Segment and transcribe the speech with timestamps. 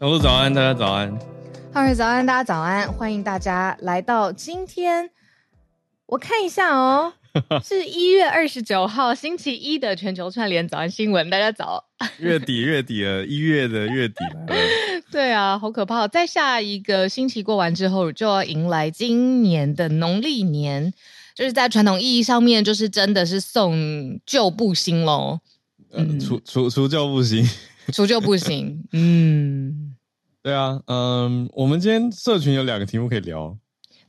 [0.00, 1.14] 小鹿早安，大家早安。
[1.74, 5.10] 哈喽早安，大家早安，欢迎大家来到今天。
[6.06, 7.12] 我看一下哦，
[7.62, 11.28] 是一月二十九号星期一的全球串联早安新闻。
[11.28, 11.84] 大家早。
[12.18, 14.46] 月底月底了，一月的月底了。
[15.12, 16.08] 对啊，好可怕！
[16.08, 20.94] 在下一个星期过完之后，就要迎来今年的农历年，
[21.34, 25.40] 就是在传统意义上面，就是真的是送旧布新喽。
[25.92, 27.46] 嗯，除除除旧布新。
[27.92, 29.89] 除旧布新，嗯，
[30.42, 33.58] 对啊，嗯，我们今天社群有两个题目可以聊，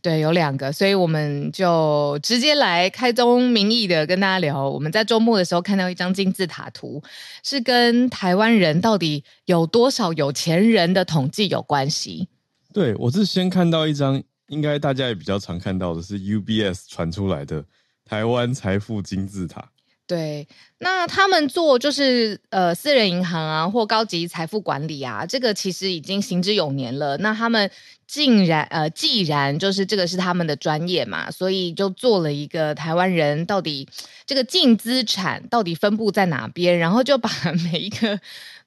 [0.02, 4.70] 对，有两个，所以我们就直接来开宗明义的跟大家聊。
[4.70, 7.04] 我们在周末的时候看到一张金字塔图，
[7.44, 12.30] 是跟台湾人到底有多少有钱人的统计有关系。
[12.74, 17.66] 对，我是先看到一张，应该大家也比较常看到的是 UBS 传出来的
[18.06, 19.70] 台湾财富金字塔。
[20.12, 20.46] 对，
[20.80, 27.16] 那他们做就是呃私人银行啊，或高级财富管理啊，这个其实已经行之有年了。
[27.20, 27.72] 那他们
[28.06, 33.88] 竟然呃，既然就是这个是他们的专业嘛，所以就做了一个台湾人到底
[34.26, 37.30] 这个净资产到底分布在哪边，然后就把
[37.72, 38.20] 每一个。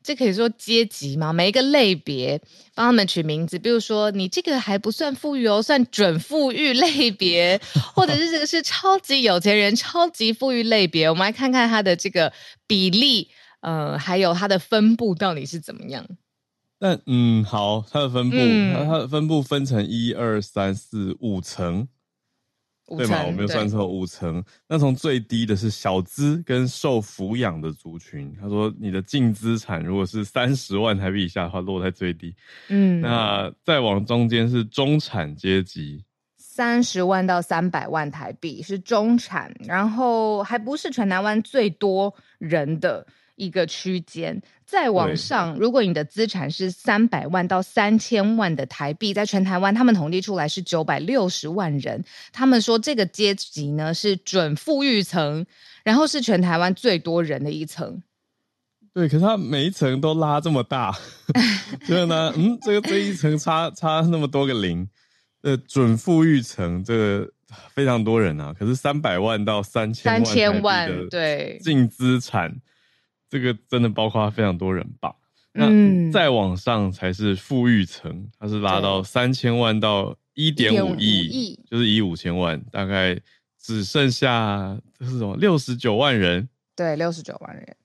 [0.05, 1.33] 这可以说阶级吗？
[1.33, 2.39] 每一个类别
[2.75, 7.59] 帮他们取名字，比如说你这个还不算富裕哦，算准富裕类别，
[7.95, 11.09] 或者是这个是超级有钱人、超级富裕类别。
[11.09, 12.31] 我们来看看它的这个
[12.67, 13.31] 比例，
[13.63, 16.07] 呃，还有它的分布到底是怎么样。
[16.79, 21.89] 但嗯，好，它的分布，嗯、它的分布分成一二三四五层。
[22.87, 23.25] 对嘛？
[23.25, 24.45] 我没有算错，五层。
[24.69, 28.37] 那从最低的是小资跟受抚养的族群。
[28.41, 32.35] 他说，你的净资产如果是三十万台币以下的话，落在最低。
[32.69, 36.05] 嗯，那再往中间是中产阶级，
[36.37, 43.07] 三十万到三百万台币是中产，然后还不是全台湾最多人的。
[43.37, 52.05] 一个区间，再往上，如果你的资产是三百万到三千万的台币，在全台湾，他们统计出来是九百六十万人。
[52.33, 55.45] 他们说这个阶级呢是准富裕层，
[55.83, 58.03] 然后是全台湾最多人的一层。
[58.93, 60.97] 对，可是他每一层都拉这么大，
[61.85, 64.89] 所以呢，嗯，这个这一层差差那么多个零，
[65.43, 67.29] 呃，准富裕层这个
[67.71, 68.55] 非常多人啊。
[68.57, 72.61] 可是三百万到三千万，三千万对净资产。
[73.35, 75.13] 这个真的包括非常多人吧？
[75.55, 75.67] 那
[76.13, 83.19] 再往上才是富裕层，它是拉到三千万到一点五亿，就是一五千万，大概
[83.61, 86.49] 只剩下这是什么六十九万人？
[86.77, 87.77] 对，六十九万人。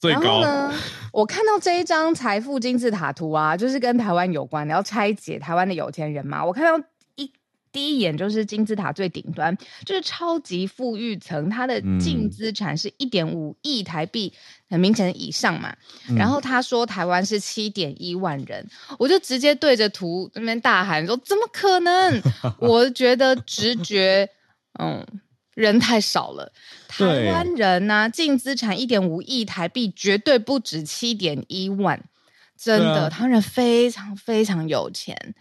[0.00, 0.74] 最高呢？
[1.12, 6.44] 我看到这一张财富金字塔图啊，就是跟台湾有关，你要拆解台湾的有钱人嘛？
[6.44, 6.84] 我看到。
[7.74, 9.54] 第一眼就是金字塔最顶端，
[9.84, 14.32] 就是超级富裕层，它的净资产是一点五亿台币，
[14.70, 15.74] 很明显以上嘛。
[16.08, 18.64] 嗯、然后他说台湾是七点一万人，
[18.96, 22.22] 我就直接对着图那边大喊说：“怎么可能？”
[22.60, 24.30] 我觉得直觉，
[24.78, 25.04] 嗯，
[25.54, 26.52] 人太少了。
[26.86, 32.00] 台湾人呢、啊，净资产一点五亿台币，绝对不止七点一万，
[32.56, 35.34] 真的，啊、台湾人非常非常有钱。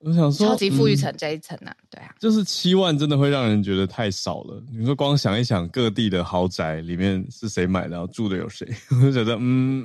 [0.00, 4.62] 我想说，超级富裕层这一层呢、啊嗯，对啊，就是七万，真的会让人觉得太少了。
[4.70, 9.84] 你说光想一想，各地的豪宅里面是谁买的，然后住的有谁， 我就觉得，嗯，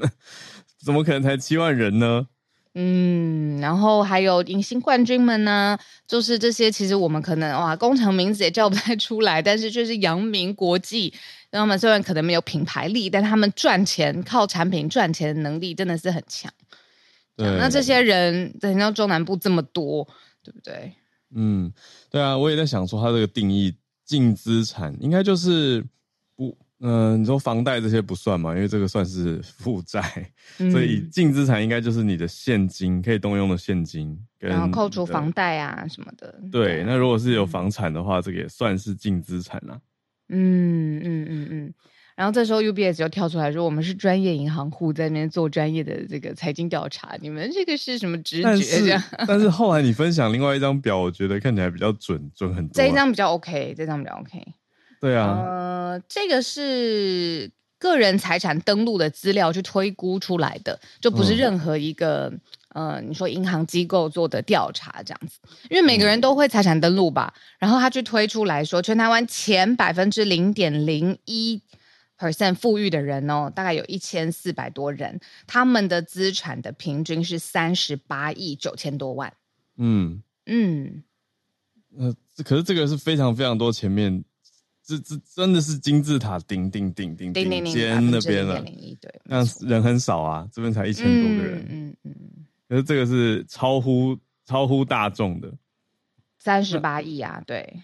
[0.83, 2.27] 怎么可能才七万人呢？
[2.73, 5.77] 嗯，然后还有隐形冠军们呢，
[6.07, 11.13] 就是这些，其实我们可能哇，工厂名字也叫不太出来，但是就是扬名国际。
[11.51, 16.49] 那么虽然可能没有品牌力，但他们赚钱靠产品赚钱的能力真的是很强。
[17.37, 20.07] 那这些人在到中南部这么多，
[20.43, 20.93] 对不对？
[21.33, 21.71] 嗯，
[22.09, 23.73] 对啊，我也在想说，他这个定义
[24.03, 25.81] 净资产应该就是
[26.35, 28.53] 不嗯、呃，你说房贷这些不算嘛？
[28.53, 30.01] 因为这个算是负债，
[30.59, 36.37] 嗯、所以净资产应该就是你的现金可以动用的现金，然后扣除房贷啊什么的。
[36.51, 39.79] 对，对那如果是有房产的话，嗯、这个也算是净资产啦。
[40.29, 41.73] 嗯嗯嗯嗯。
[42.15, 49.01] 然后这时候 UBS 就跳出来说：“我们是专业银行户，在那边做专业的这个财经调查，你们这个是什么直觉？”这样。
[49.27, 52.75] 但是后来你分享另外一张表，我觉得看起来比较准，准很多、啊。
[52.75, 54.45] 这一张比较 OK，这张比较 OK。
[54.99, 57.49] 对啊，呃，这个是
[57.79, 62.31] 个人财产登录的资料去推估出来的，就不是任何一个、
[62.75, 65.39] 嗯、呃，你说银行机构做的调查这样子，
[65.71, 71.59] 因为每个人都会财产登录吧，嗯、然后他去推出来说，全台湾前百分之零点零一
[72.21, 79.33] percent 富裕的人哦，大概有一千四百多人，他们的资产的平均是三十八亿九千多万。
[79.77, 81.03] 嗯嗯，
[81.97, 84.23] 呃，可是这个是非常非常多前面。
[84.83, 88.59] 这这真的是金字塔顶顶顶顶顶尖那边了，
[88.99, 92.15] 对，那人很少啊，这边才一千多个人，嗯嗯，
[92.67, 95.53] 可是这个是超乎超乎大众的，
[96.39, 97.81] 三十八亿啊，对，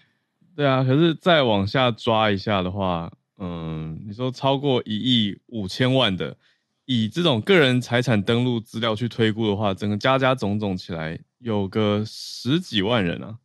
[0.56, 6.36] 对啊，可是再往下抓一下的话，嗯，你说超过一亿五千万的，
[6.84, 13.38] 以这种个人财产登录资料去推估的话，整个加加总总起来有个十几万人啊，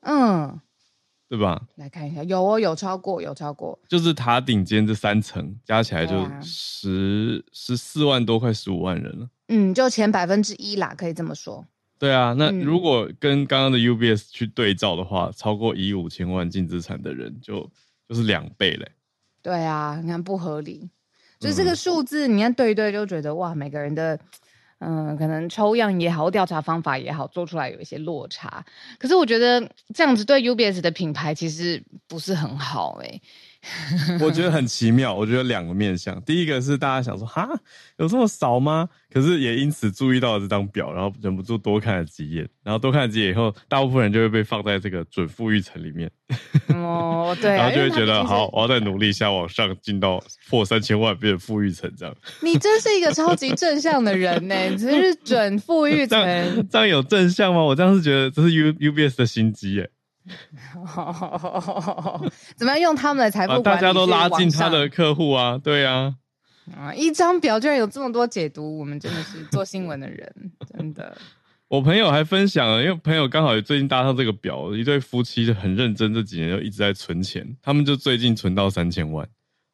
[0.00, 0.60] 嗯。
[1.30, 1.62] 对吧？
[1.76, 9.30] 来看一下，有哦，有超过，有超过，就是塔顶尖这三层加起来就十十四万多，快十五万人了。
[9.46, 11.64] 嗯，就前百分之一啦，可以这么说。
[12.00, 17.70] 对啊，那如果跟刚刚的 UBS 去对照的话，嗯、超过一亿五千万净资产的人就就
[18.14, 18.90] 是两倍嘞。
[19.42, 20.90] 对啊，你看不合理，
[21.38, 24.18] 就是这个数字，你看对一对就觉得哇，每个人的。
[24.82, 28.64] 嗯，可能抽样也好，调查方法也好，做出来有一些落差。
[28.98, 33.22] 可是我觉得这样子对 UBS 的品牌其实不是很好诶、欸。
[34.20, 37.48] 我觉得很奇妙，我觉得两个面向，第一个是大家想说，哈，
[37.98, 38.88] 有这么少吗？
[39.12, 46.10] 可是也因此注意到了这张表，然后忍不住多看了几眼，然后多看了几眼以后，大部分人就会被放在这个准富裕层里面。
[46.68, 52.14] 哦，对、啊， 然后就会觉得，好，我要再努力一下，往上进到破三千万，变富裕层这样。
[52.40, 57.62] 你真是一个超级正向的人呢，只是准富裕层，这样有正向吗？
[57.62, 59.90] 我这样是觉得这是 U UBS 的心机耶。
[62.56, 66.14] 怎么样用他们的财富管理、啊、大家都拉近他的客户啊，对啊，
[66.76, 70.32] 啊，一张表居然有这么多解读，我们真的是做新闻的人，
[70.76, 71.16] 真的。
[71.68, 79.26] 我朋友还分享了，因为朋友刚好也最近搭上这个表，一对夫妻就很认真，这几年就一直在存钱，他们就最近存到三千万，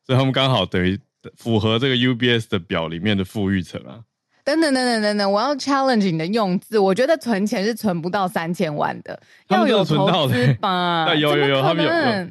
[0.05, 0.99] 所以他们刚好等于
[1.37, 4.01] 符合这个 UBS 的表里面的富裕层啊。
[4.47, 6.79] 等等等等等等，我要 challenge 你的用字。
[6.79, 11.05] 我觉得存钱是存不到三千万的，要有投资吧？
[11.11, 11.91] 对，有有有，他们有，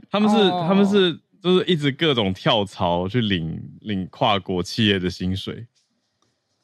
[0.10, 5.68] 他们是他们是就是一直各种跳槽去领领跨国企业的薪水，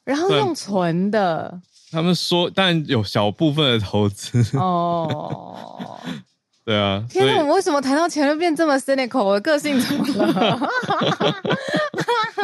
[0.06, 1.60] 然后用存的。
[1.90, 6.00] 他们说，但有小部分的投资哦。
[6.64, 9.22] 对啊，天哪，我们为什么谈到钱就变这么 cynical？
[9.22, 10.58] 我的个性怎么了？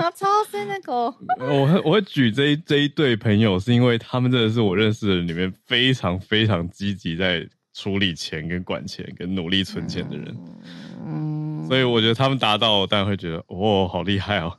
[0.14, 1.14] 超 cynical。
[1.38, 10.36] 我会我会举这一这一对朋友，是因为他们真的是我认识的人里面非常非常积极在处理钱跟管钱跟努力存钱的人。
[11.06, 14.58] 嗯，所以我觉得他们达到，当然会觉得哦，好厉害哦。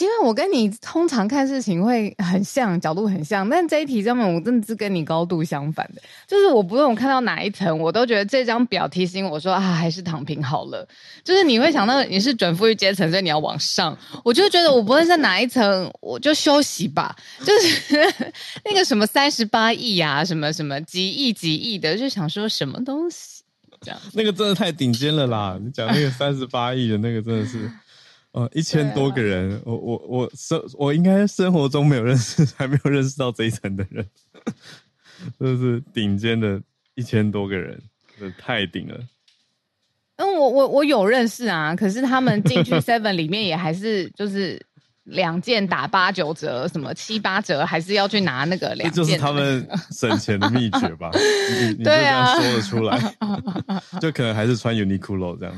[0.00, 6.02] 因为我跟你通常看事情会很像，角度很像，但这一题上面我真的是跟你高度相反的。
[6.26, 10.86] 就是我不论我看到哪一层，我都觉得这张表提醒我说啊，还是躺平好了。
[11.24, 13.96] 就是你会想到你是准富裕阶层，所以你要往上。
[14.24, 17.16] 我就觉得我不论在哪一层，我就休息吧。
[17.44, 17.96] 就是
[18.64, 23.42] 那个什么三十八亿啊，什么什么几亿几亿的，就想说什么东西
[23.80, 24.00] 这样。
[24.12, 25.58] 那个真的太顶尖了啦！
[25.62, 27.70] 你讲那个三十八亿的那个真的是。
[28.36, 34.06] 哦，一千多个人，啊、我我我生我应该生活中没有认识， 还没有认识到这一层的人，
[35.40, 36.60] 就是顶尖的
[36.96, 37.80] 一千多个人，
[38.20, 39.00] 这太顶了。
[40.16, 44.65] 嗯，我我我有认识啊，可是他们进去 Seven 里面也还是就是。
[45.06, 49.04] 两件打八九折，什么七八折，还是要去拿那个两件？
[49.04, 51.10] 就是他们省钱的秘诀吧？
[51.60, 53.16] 你你就这样说得出来，
[54.00, 55.54] 就可能还是穿 Uniqlo 这样。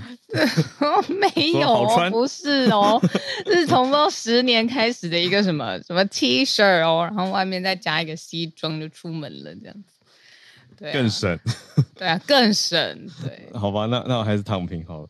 [1.09, 3.01] 没有，不是哦，
[3.47, 9.83] 是从到十年开始的一个什么什么 T 恤哦，然后外面再加一个西装就出门了这样子。
[10.79, 11.39] 对、啊，更省。
[11.97, 12.79] 对啊，更省。
[13.25, 15.09] 对，好吧，那那我还是躺平好了。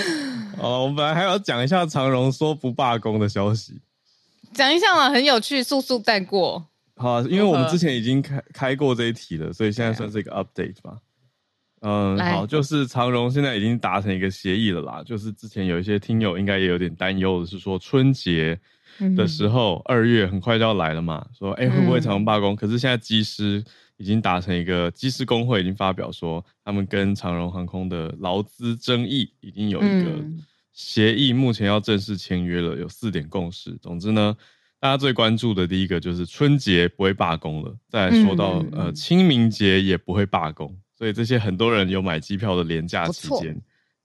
[0.58, 3.80] 哦，我们本来还要讲一下长荣说不罢工的消息，
[4.52, 6.66] 讲一下嘛，很有趣，速速带过。
[6.96, 10.96] 好，因为我们之前已经开开过这一题了，所以现在算是一个 update 吧。
[11.82, 15.02] 嗯，好，就是长荣现在已经达成一个协议了啦。
[15.04, 18.58] 就是之前有一些听友应该也有点担忧的是说春节
[19.14, 22.54] 的时候二、嗯、月很快就要来了嘛，说哎、欸、会不会长荣罢工？
[22.54, 23.62] 嗯、可是现在机师
[23.96, 30.24] 已经达成一个机师工会已经发表说，他们跟长荣航空的劳资争议已经有一个
[30.72, 33.76] 协议，目前要正式签约了，有四点共识。
[33.82, 34.36] 总之呢。
[34.78, 43.58] 大家最关注的第一个就是春节不会罢工了，再来说到、嗯、呃清明节也不会罢工，所以这些很多人有买机票的廉价期间，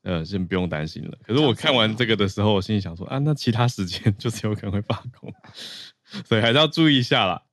[0.04, 1.18] 呃先不用担心了。
[1.24, 5.32] 可是我看完这个的时候，我心里想说啊，那其他时间 就是有可能会罢工，
[6.26, 7.44] 所以还是要注意一下啦。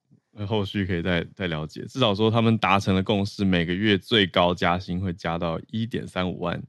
[0.47, 6.62] 后续可以再再了解，至少说他们达成了共识，每个月最高加薪会加到一点三五万。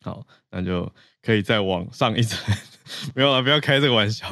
[0.00, 2.54] 好，那就可以再往上一层。
[3.14, 4.26] 没有了，不要开这个玩笑。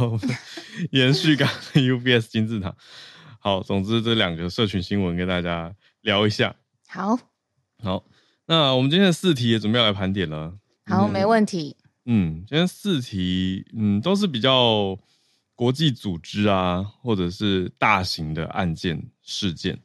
[0.92, 2.75] 延续刚刚 UBS 金字塔。
[3.40, 6.54] 好，总之这两个社群新闻跟大家聊一下。
[6.88, 7.18] 好，
[7.83, 8.04] 好，
[8.47, 10.56] 那我们今天的四题也准备要来盘点了。
[10.87, 11.76] 好，没问题。
[12.04, 14.97] 嗯，今天四题，嗯，都是比较
[15.56, 19.76] 国际组织啊，或者是大型的案件事件。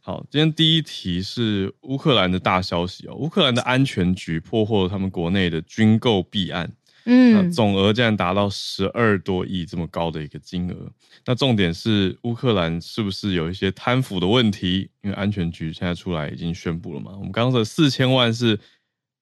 [0.00, 3.14] 好，今天第一题是乌克兰的大消息哦。
[3.14, 6.72] 乌克兰的安全局破获了他们国内的军购弊案，
[7.04, 10.90] 嗯，那总额竟然达到十二多亿这么高的一个金额。
[11.26, 14.88] 那重点是乌克兰是不是有一些贪腐的问题？
[15.02, 17.12] 因为安全局现在出来已经宣布了嘛。
[17.14, 18.58] 我们刚刚说四千万是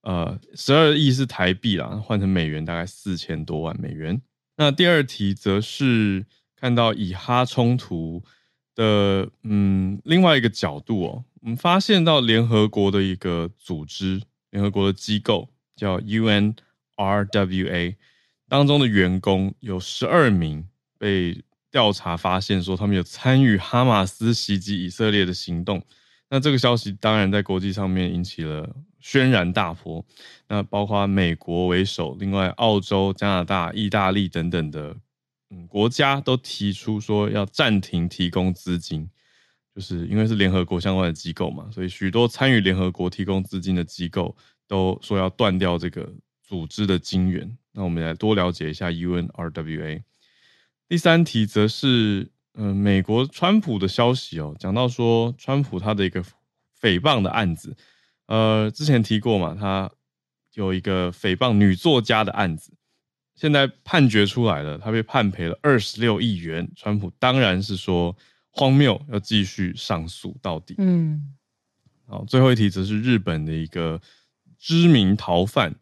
[0.02, 4.22] 呃十二亿是台币啦，换成美元大概四千多万美元。
[4.56, 8.22] 那第二题则是看到以哈冲突。
[8.76, 14.20] 的嗯，另外一个角度哦，我们发现到联合国的一个组织，
[14.50, 17.96] 联合国的机构叫 UNRWA
[18.46, 25.82] 当中的员工有十二名被调查发现说他们有参与哈马斯袭击以色列的行动。
[26.28, 28.68] 那这个消息当然在国际上面引起了
[29.00, 30.04] 轩然大波。
[30.49, 34.97] 那包括美国为首，另外澳洲、加拿大、意大利等等的。
[35.50, 39.09] 嗯，国家都提出说要暂停提供资金，
[39.73, 47.56] 就是因为是联合国相关的机构嘛，所以许多参与联合国提供资金的机构都说要断掉这个组织的金源。
[47.71, 50.02] 那我们来多了解一下 UNRWA。
[50.88, 56.22] 第三题则是，嗯、呃，美国川普的消息哦，讲到说川普他的一个
[56.80, 57.76] 诽谤的案子，
[58.26, 59.90] 呃，之前提过嘛，他
[60.54, 62.72] 有一个诽谤女作家的案子。
[63.34, 66.66] 现在判决出来了，他被判赔了二十六亿元。
[66.75, 68.16] 川普当然是说
[68.48, 70.75] 荒谬，要继续上诉到底。
[70.78, 71.34] 嗯，
[72.06, 74.00] 好，最后一题则是日本的一个
[74.58, 75.75] 知名逃犯，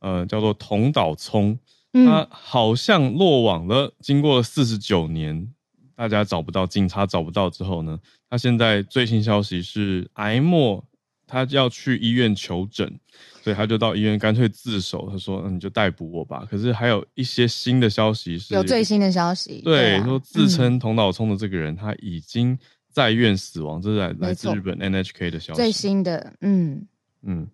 [0.00, 1.56] 呃，叫做桐岛聪，
[1.92, 3.94] 他好像落网了。
[4.00, 5.54] 经过了四十九年，
[5.96, 7.98] 大家找不到，警察找不到之后呢，
[8.30, 10.84] 他现在最新消息是癌末，
[11.26, 13.00] 他要去医院求诊。
[13.42, 22.58] 所以他就到医院干脆自首，他说：“那你就逮捕我吧。”可是还有一些新的消息是，有最新的消息，对，说自称桐岛聪的这个人他已经
[22.90, 26.32] 在院死亡，嗯、这是来来自日本 NHK 的消息，最新的。
[26.40, 26.84] 嗯
[27.22, 27.46] 嗯，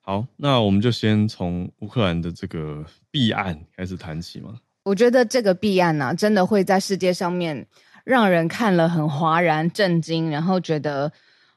[0.00, 4.58] 好，那我们就先从乌克兰的这个弊案开始谈起嘛。
[4.82, 7.64] 我觉得这个弊案呢、啊，真的会在世界上面
[8.06, 11.10] 让人看了很哗然震惊，然后觉得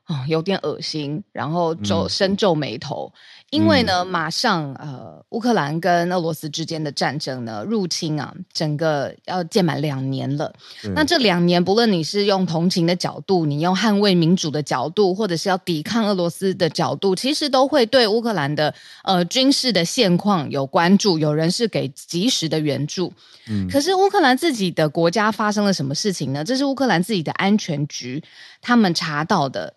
[0.08, 3.13] 哦有点恶心，然后皱深皱眉头。
[3.13, 10.53] 嗯因为呢，马上呃，乌克兰跟俄罗斯之间的战争呢，入侵啊，整个要届满两年了。
[10.84, 21.18] 嗯、那这两年，不论你是用同情的角度，你用捍卫民主的角度，或者是要抵抗俄罗斯的角度，其实都会对乌克兰的呃军事的现况有关注。
[21.18, 23.12] 有人是给及时的援助，
[23.50, 26.44] 嗯，可是乌克兰自己的国家发生了什么事情呢？
[26.44, 28.24] 这是乌克兰自己的安全局
[28.62, 29.74] 他们查到的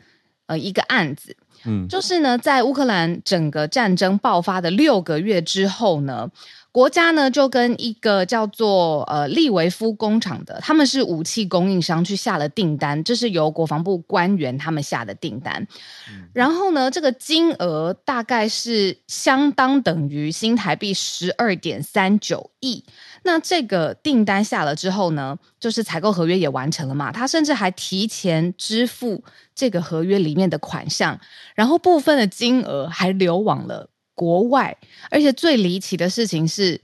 [0.47, 1.35] 呃一个案子。
[1.65, 6.31] 嗯，就是呢，在乌克兰整个战争爆发的六个月之后呢，
[6.71, 15.67] 国家呢就跟一个叫做呃利维夫工厂的，他们是武器供应商，去下了订单，这是由国防部官员他们下的订单。
[16.11, 22.85] 嗯，然后呢，这个金额大概是相当等于新台币十二点三九亿。
[23.25, 29.23] 那这个订单下了之后呢，就是采购合约也完成了嘛，他甚至还提前支付
[29.55, 31.19] 这个合约里面的款项，
[31.55, 34.77] 然后部分的金额还流往了国外，
[35.11, 36.81] 而且最离奇的事情是，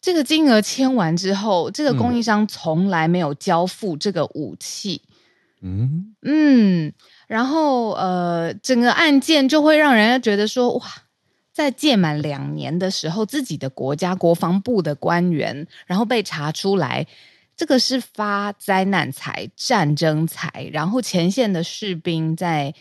[0.00, 5.02] 这个金额签完之后，这个供应商从来没有交付这个武器，
[5.62, 6.14] 嗯。
[6.22, 6.92] 嗯，
[7.26, 10.84] 然后呃，整个案件就会让人家觉得说哇。
[11.52, 17.06] 在届满两年的时候，自己的国家国防部的官员，然后被查出来，
[17.56, 22.74] 这个是发灾难财、战争财，然后前线的士兵在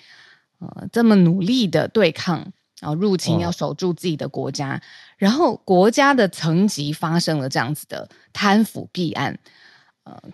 [0.59, 4.81] 呃这么努力的对抗，然后入侵要守住自己的国家，
[5.17, 9.39] 然后国家的层级发生了这样子的贪腐弊案。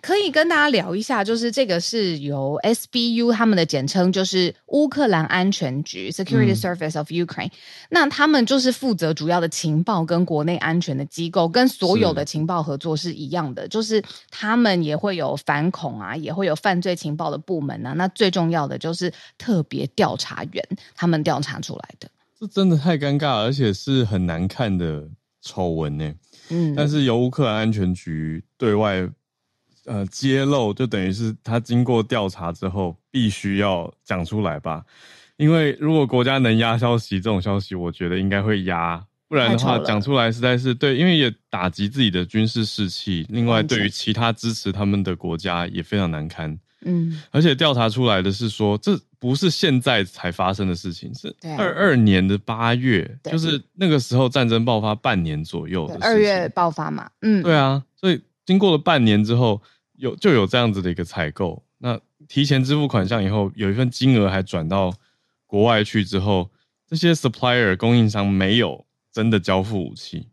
[0.02, 7.48] 可以跟大家聊一下，就是这个是由 SBU 他们的简称，就是乌克兰安全局 （Security Service of Ukraine）。
[7.48, 7.50] 嗯。
[7.90, 13.62] 那他们就是负责主要的情报跟国内安全的机构，跟所有的情报合作是一样的。
[13.62, 13.68] 是。
[13.68, 17.92] 就是他们也会有反恐啊，也会有犯罪情报的部门啊。
[17.92, 22.08] 那最重要的就是特别调查员，他们调查出来的。
[22.38, 25.08] 这真的太尴尬，而且是很难看的
[25.42, 26.14] 丑闻呢。
[26.50, 29.08] 嗯，但是由乌克兰安全局对外。
[29.86, 34.84] 呃，揭露就等于是他经过调查之后必须要讲出来吧？
[35.36, 43.26] 因为如果国家能压消息，这种消息我觉得应该会压，不然的话讲出来实在是对，因为也打击自己的军事士气。
[43.28, 46.58] 另外，对于其他支持他们的国家也非常难堪。
[46.84, 55.98] 嗯，而且调查出来的是说，这不是现在才发生的事情，是二二年的八月，就是那个时候战争爆发半年左右的。
[56.00, 57.08] 二月爆发嘛？
[57.20, 59.62] 嗯，对啊，所以经过了半年之后。
[59.98, 64.92] 有就有这样子的一个采购，那提前支付款项以后，有一份金额还转到
[65.46, 66.50] 国外去之后，
[66.86, 70.28] 这些 supplier 供应商没有真的交付武器，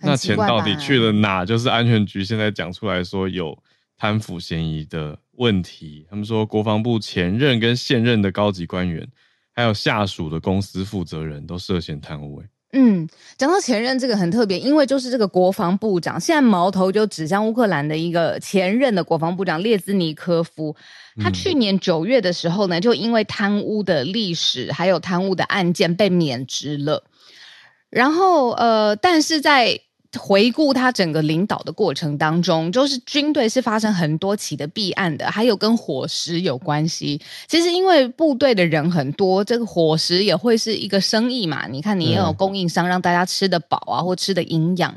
[0.00, 1.44] 那钱到底去了哪？
[1.44, 3.56] 就是安全局现在讲出来说有
[3.96, 9.08] 贪腐嫌疑的问题，他们说国防部前任跟现任的高级官员，
[9.52, 12.42] 还有下属的公司负责人都涉嫌贪污。
[12.74, 20.74] 嗯，讲到前任这个很特别，因为就是这个国防部长，现在矛头就指向乌克兰的一个前任的国防部长列兹尼科夫。
[21.22, 27.04] 他去年九月的时候呢，就因为贪污的历史还有贪污的案件被免职了。
[27.90, 29.78] 然后呃，但是在
[30.18, 37.20] 回顾他整个领导的过程当中，就是军队是发生很多起的弊案的，还有跟伙食有关系。
[37.48, 41.66] 其实因为部队的人很多，这个伙食也会是一个生意嘛。
[41.66, 44.94] 你看，你也有供应商让大家吃得饱啊，或吃的营养，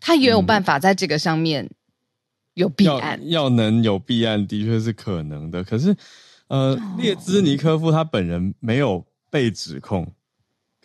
[0.00, 1.70] 他也有办法在这个上面
[2.54, 3.20] 有弊案。
[3.24, 5.62] 要，要能有弊案，的确是可能的。
[5.62, 5.94] 可是，
[6.48, 10.06] 呃，列兹尼科夫他本人没有被指控。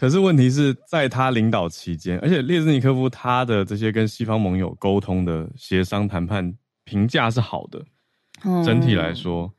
[0.01, 7.85] 可是问题是在他领导期间，而且列兹尼科夫他的这些跟西方盟友沟通的协商谈判评价是好的，
[8.65, 9.53] 整体来说，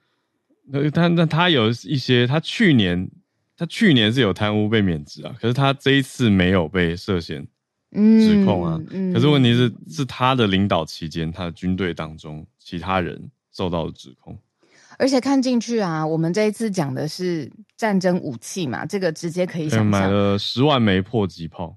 [0.67, 3.09] 那他那他有一些，他去年
[3.57, 7.47] 他去年是有贪污被免职啊，可是他这一次没有被涉嫌
[7.93, 8.81] 指控啊。
[9.15, 14.37] 可是问题是是他的领导期间，他的军队当中其他人受到了指控。
[14.99, 21.77] 而且看进去啊，我们这一次讲的是战争武器嘛，这个直接可以想象买了十万枚迫击炮。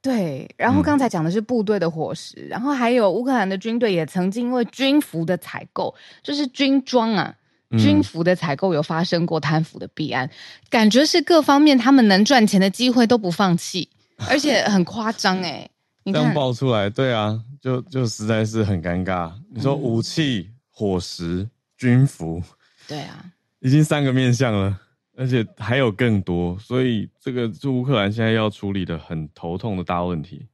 [0.00, 7.34] 对，然后刚才讲的是部队的伙食，嗯、然后还有乌克兰的军队也曾经因为军服的采购，就是军装啊，
[7.70, 10.28] 嗯、军服的采购有发生过贪腐的弊案，
[10.68, 13.88] 感觉是各方面他们能赚钱的机会都不放弃，
[14.28, 15.70] 而且很夸张哎、欸，
[16.02, 19.30] 你看这样爆出来，对啊，就就实在是很尴尬。
[19.54, 21.48] 你说武器、嗯、伙食。
[21.82, 22.40] 军服，
[22.86, 23.24] 对啊，
[23.58, 24.78] 已经三个面向了，
[25.16, 30.46] 而且还有更多，所以这个是乌克兰现在要处理的很头痛的大问题。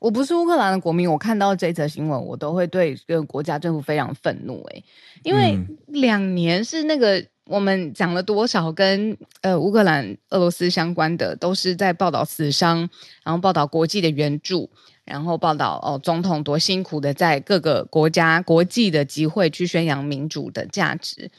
[0.00, 4.60] 我不是乌克兰的国民，我看到这则新闻，我都会对这个国家政府非常愤怒。
[4.72, 4.82] 哎，
[5.22, 12.78] 因为两年是那个我们讲了多少跟呃乌克兰、俄罗斯相关的，都是在报道死伤，
[13.22, 14.68] 然后报道国际的援助。
[15.04, 21.30] 然后报道哦，总统多辛苦的在各个国家、国际的集会去宣扬民主的价值，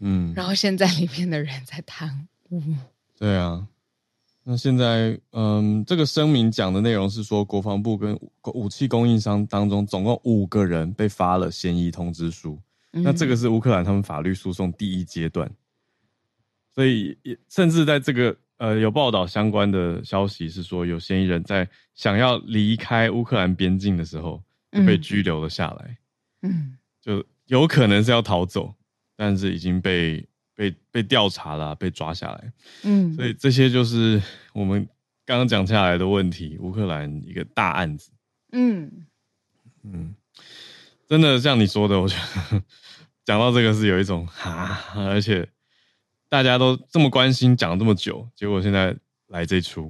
[0.00, 2.62] 嗯，然后现在里面的人在贪污，
[3.18, 3.66] 对啊，
[4.42, 8.18] 那现在嗯，这个声明讲的内容是说，国防部跟
[8.52, 12.60] 武器供应商当中总共五个人被发了嫌疑通知书，
[12.92, 15.50] 嗯、那这个是乌克兰他们法律诉讼第一阶段，
[16.74, 18.36] 所以也甚至在这个。
[18.58, 25.98] 呃，有报道相关的消息是说，有嫌疑人在想要离开乌克兰边境的时候就被拘留了下来，
[26.42, 28.74] 嗯，就有可能是要逃走，
[29.16, 32.52] 但是已经被被被调查了，被抓下来，
[32.84, 34.88] 嗯，所以这些就是我们
[35.26, 38.10] 刚刚讲下来的问题，乌克兰一个大案子，
[38.52, 39.06] 嗯。
[39.86, 40.14] 嗯，
[41.06, 42.62] 真的像你说的，我觉得
[43.26, 45.46] 讲到这个是有一种哈，而且。
[46.34, 48.92] 大家都这么关心，讲了这么久，结果现在
[49.28, 49.88] 来这出，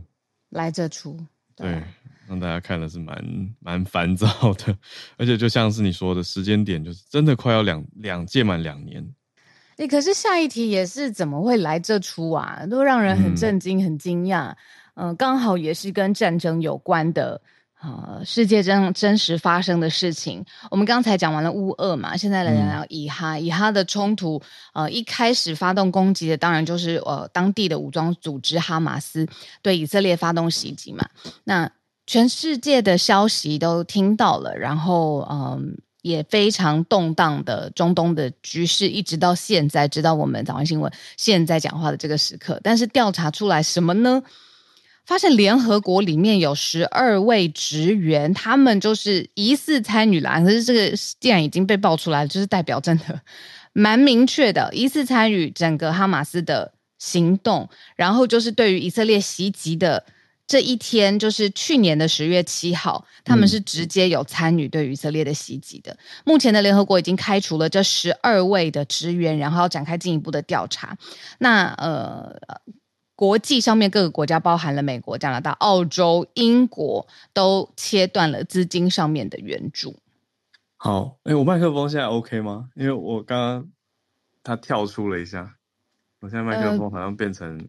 [0.51, 1.19] 来这出，
[1.57, 1.83] 对，对，
[2.29, 3.25] 让大家看的是蛮
[3.61, 4.27] 蛮烦躁
[4.59, 4.77] 的，
[5.17, 9.03] 而且就像是你说的时间点，就是真的快要两两届满两年。
[9.79, 12.67] 你、欸、可是下一题也是怎么会来这出啊？
[12.67, 14.55] 都让人很震惊、嗯、很惊讶。
[14.97, 17.41] 嗯、呃，刚好也是跟战争有关的，
[17.85, 23.35] 呃，世界真真实发生的事情，我们刚才讲完了乌俄嘛，现在来聊聊以哈。
[23.35, 24.40] 嗯、以哈的冲突，
[24.73, 29.29] 呃，一开始发动攻击的当然就是呃当地的武装组织哈马斯
[29.61, 31.07] 对以色列发动袭击嘛。
[31.44, 31.70] 那
[32.07, 35.61] 全世界的消息都听到了，然后嗯、呃，
[36.01, 42.59] 也非常动荡的中东的局势，一直到现在，直到我们早安新闻现在讲话的这个时刻。
[42.62, 44.23] 但是调查出来什么呢？
[45.07, 50.40] 发现联合国里面有十二位职员，他们就是疑似参与了。
[50.43, 53.21] 可是这个既然已经被爆出来了，就是代表真的
[53.75, 57.69] 蛮明确的，疑似参与整个哈马斯的行动。
[57.97, 60.05] 然后就是对于以色列袭击的
[60.47, 65.95] 这一天，就是去年的十月七号，他们是直接有参与对于以色列的袭击的。
[66.25, 70.97] 目前的联合国已经开除了这十二位的职员，然后要展开进一步的调查。
[71.38, 72.35] 那呃。
[73.25, 79.97] 国际上面各个国家，包含了美国、加拿大、澳洲、英国，都切断了资金上面的援助。
[80.77, 82.69] 好，哎，我麦克风现在 OK 吗？
[82.75, 83.67] 因为我刚刚
[84.43, 85.55] 它跳出了一下，
[86.21, 87.67] 我现在麦克风好像变成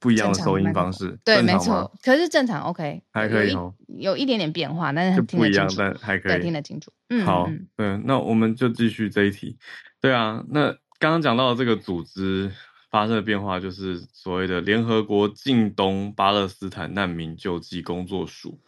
[0.00, 1.16] 不一样的收音方式。
[1.24, 6.90] 对，没错，可是正常 OK，还可以哦，有一点点变化，但是不一样，但还可以听得清楚。
[7.10, 9.56] 嗯，好，对，那我们就继续这一题。
[10.00, 12.50] 对啊，那刚刚讲到的这个组织。
[12.90, 18.58] 发生的变化就是所谓的联合国近东巴勒斯坦难民救济工作署，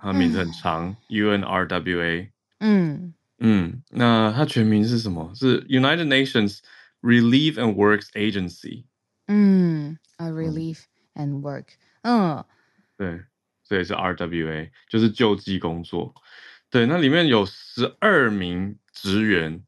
[0.00, 2.28] 它名字很长，嗯，UNRWA。
[2.58, 5.32] 嗯嗯，那它全名是什么？
[5.34, 6.58] 是 United Nations
[7.00, 8.84] Relief and Works Agency。
[9.28, 10.80] 嗯，A Relief
[11.14, 11.66] and Work。
[12.02, 12.44] 嗯，
[12.96, 13.22] 对，
[13.62, 16.14] 所以是 RWA，就是救济工作。
[16.70, 19.62] 对，那里面有十二名职员。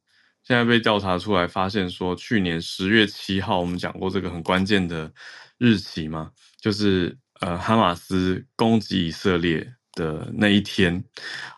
[0.46, 5.12] 现在被调查出来，发现说去年十月七号，我们讲过这个很关键的
[5.58, 6.30] 日期嘛，
[6.60, 11.02] 就是呃哈马斯攻击以色列的那一天，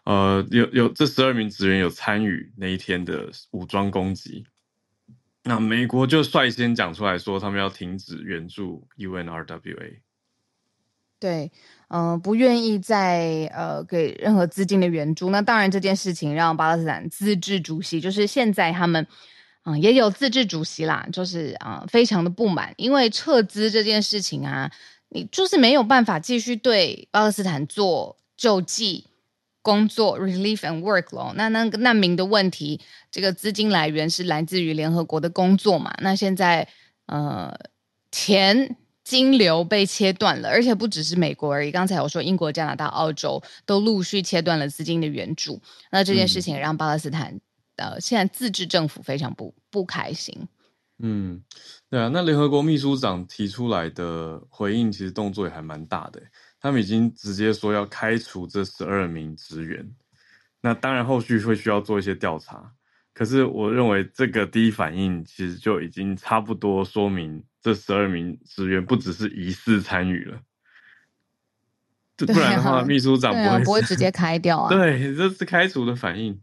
[0.06, 4.46] 呃有有这十二名职员有参与那一天的武装攻击，
[5.44, 9.98] 那美国就率先讲出来说，他们要停止援助 UNRWA。
[11.18, 11.50] 对。
[11.90, 15.30] 嗯、不愿意再呃给任何资金的援助。
[15.30, 19.06] 那当然，这件事情让巴勒斯坦自治主席，就是现在他们，
[19.64, 24.70] 嗯、也有自治主席啦，就是啊、非常的不满，因为撤资这件事情啊，
[25.08, 29.06] 你就是没有办法继续对巴勒斯坦做救济
[29.62, 31.32] 工作 （relief and work） 咯。
[31.36, 32.78] 那那个难民的问题，
[33.10, 35.94] 这个资金来源是来自于联合国的工作嘛？
[36.02, 36.68] 那现在
[37.06, 37.58] 呃
[38.12, 38.76] 钱。
[39.08, 41.70] 金流被切断了，而且不只是美国而已。
[41.70, 45.58] 刚才我说英国、加拿大、澳洲都陆续切断了资金的援助。
[45.90, 47.32] 那这件事情让巴勒斯坦、
[47.76, 50.46] 嗯、呃现在自治政府非常不不开心。
[50.98, 51.42] 嗯，
[51.88, 52.10] 对啊。
[52.12, 56.20] 那联合国秘书长提出来的回应，其实动作也还蛮大的。
[56.60, 59.88] 他们已经直接说要开除这十二名职员。
[60.60, 62.72] 那当然后续会需要做一些调查。
[63.14, 67.42] 可是我认为这个第一反应其实就已经差不多说明。
[67.60, 70.40] 这十二名职员不只是疑似参与了，
[72.16, 74.68] 这不然的话， 秘书长不会、啊、不会直接开掉啊。
[74.74, 76.40] 对，这是开除的反应。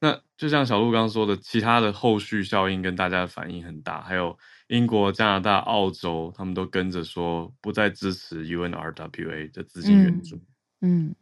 [0.00, 10.36] 那就像小鹿刚刚说的，其他的后续效应跟大家的反应很大，还有英国、加拿大、澳洲，他们都跟着说不再支持 UNRWA 的资金援助。
[10.80, 11.14] 嗯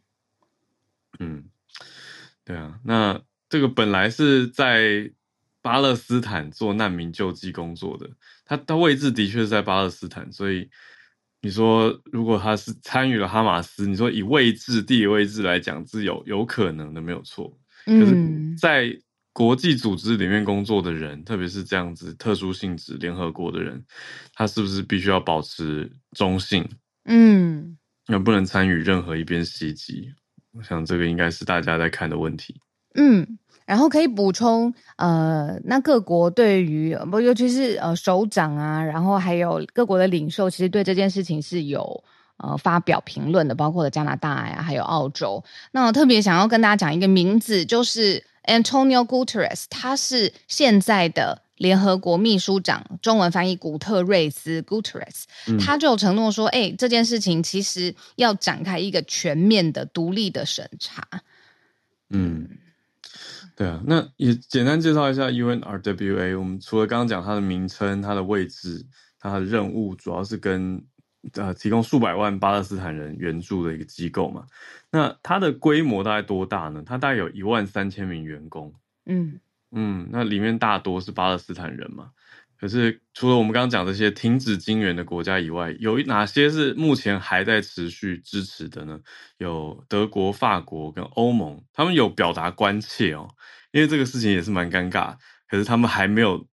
[1.19, 1.43] 嗯，嗯，
[2.43, 5.11] 对啊，那这个本来是在。
[5.59, 8.09] 巴勒斯坦做难民救济工作的，
[8.47, 10.67] 他他位置的确是在巴勒斯坦，所以
[11.41, 17.55] 你说如果他是参与了哈马斯，你说以位置地理位置来讲是有有可能的，没有错。
[17.85, 18.97] 可是，在
[19.33, 23.85] 国际组织里面工作的人，特别是这样子特殊性质联合国的人，
[24.33, 26.67] 他是不是必须要保持中性？
[27.05, 30.11] 嗯，那不能参与任何一边袭击。
[30.53, 32.59] 我想这个应该是大家在看的问题。
[32.95, 33.37] 嗯。
[33.67, 42.01] 然后可以补充，呃，那各国对于不，尤其是呃首长啊，然后还有各国的领袖，其实对这件事情是有
[42.37, 45.43] 呃发表评论的，包括了加拿大呀，还有澳洲。
[45.71, 61.05] 那我特别想要跟大家讲一个名字，就是 Antonio Guterres，他是现在的联合国秘书长，中文翻译古特瑞斯 Guterres，嗯，他就承诺说，哎，这件事情其实要展开一个全面的、独立的审查。
[62.09, 62.47] 嗯。
[63.57, 66.37] 对啊，那也简单介绍一下 UNRWA。
[66.37, 68.85] 我们除了刚刚讲它的名称、它的位置、
[69.19, 70.79] 它的任务，主要是跟
[71.33, 74.45] 呃提供数百万巴勒斯坦人援助的一个机构嘛。
[74.91, 76.83] 那它的规模大概多大呢？
[76.85, 78.71] 它大概有一万三千名员工。
[79.07, 79.39] 嗯
[79.71, 82.11] 嗯，那里面大多是巴勒斯坦人嘛。
[82.59, 88.99] 可是除了我们刚刚讲这些停止金援的国家以外，有哪些是目前还在持续支持的呢？
[89.37, 93.29] 有德国、法国跟欧盟，他们有表达关切哦，
[93.71, 95.15] 因为这个事情也是蛮尴尬。
[95.47, 96.47] 可是他们还没有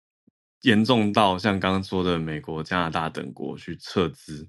[0.62, 4.46] 严重到像刚刚说的美国、加拿大等国去撤资。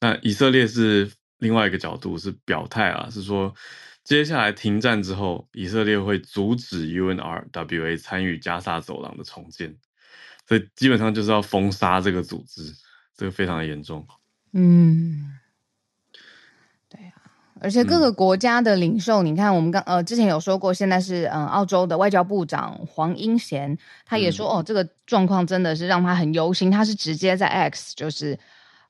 [0.00, 3.54] 那以色列是另外一个角度，是表态啊，是说
[4.02, 9.76] 接下来停战之后，以色列会阻止 UNRWA 参与加沙走廊的重建。
[10.46, 12.72] 所以基本上就是要封杀这个组织，
[13.16, 14.06] 这个非常的严重。
[14.52, 15.32] 嗯，
[16.88, 17.14] 对啊，
[17.60, 26.70] 而且各个国家的领袖，嗯、你看我们刚呃之前有说过，现在是嗯、呃、澳洲的外交部长黄英贤，他也说、嗯、哦，这个状况真的是让他很忧心。
[26.70, 28.38] 他是直接在 X 就是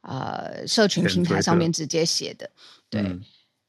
[0.02, 2.50] 呃社群平台上面直接写的。
[2.90, 3.22] 对，嗯、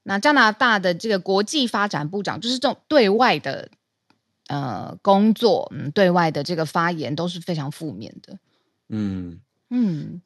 [0.04, 3.70] 那加拿大的这个国际发展部长就是这种对外的。
[4.48, 8.38] 呃，工作嗯，对外的这个发言都是非常负面的。
[8.90, 10.22] 嗯嗯，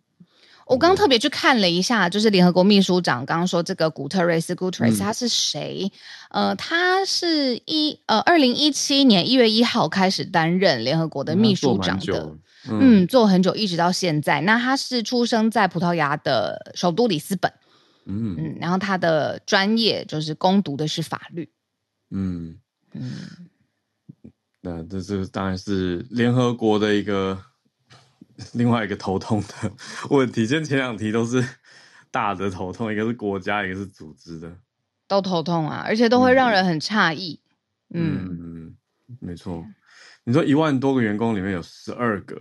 [0.68, 5.92] 我刚特别去看了一下，就是联合国秘书长刚刚说这个古特瑞斯 Guterres 他是谁？
[6.30, 12.38] 嗯、呃，他是一呃，二零一七年一月一号开始担任联合国的秘书长的，
[12.70, 14.42] 嗯，嗯，做很久，一直到现在。
[14.42, 17.52] 那他是出生在葡萄牙的首都里斯本，
[18.06, 21.50] 嗯嗯，然后他的专业就是攻读的是法律，
[22.12, 22.60] 嗯
[22.94, 23.12] 嗯。
[24.64, 27.36] 那这这当然是联合国的一个
[28.54, 29.72] 另外一个头痛的
[30.12, 30.46] 问题。
[30.46, 31.44] 现在前两题都是
[32.12, 34.56] 大的头痛，一个是国家，一个是组织的，
[35.08, 37.42] 都头痛啊，而且都会让人很诧异。
[37.90, 38.78] 嗯嗯，嗯，
[39.20, 39.66] 没错。
[40.26, 42.40] 你说一万多个员工里面有十二个，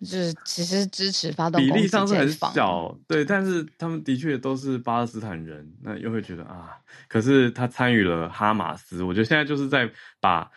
[0.00, 6.76] 就是其实支持发动比例上是很小，对，但是他们的确都是巴勒斯坦人，那又会觉得啊，
[7.08, 9.90] 可是他参与了哈马斯，我觉得现在就是在
[10.20, 10.50] 把。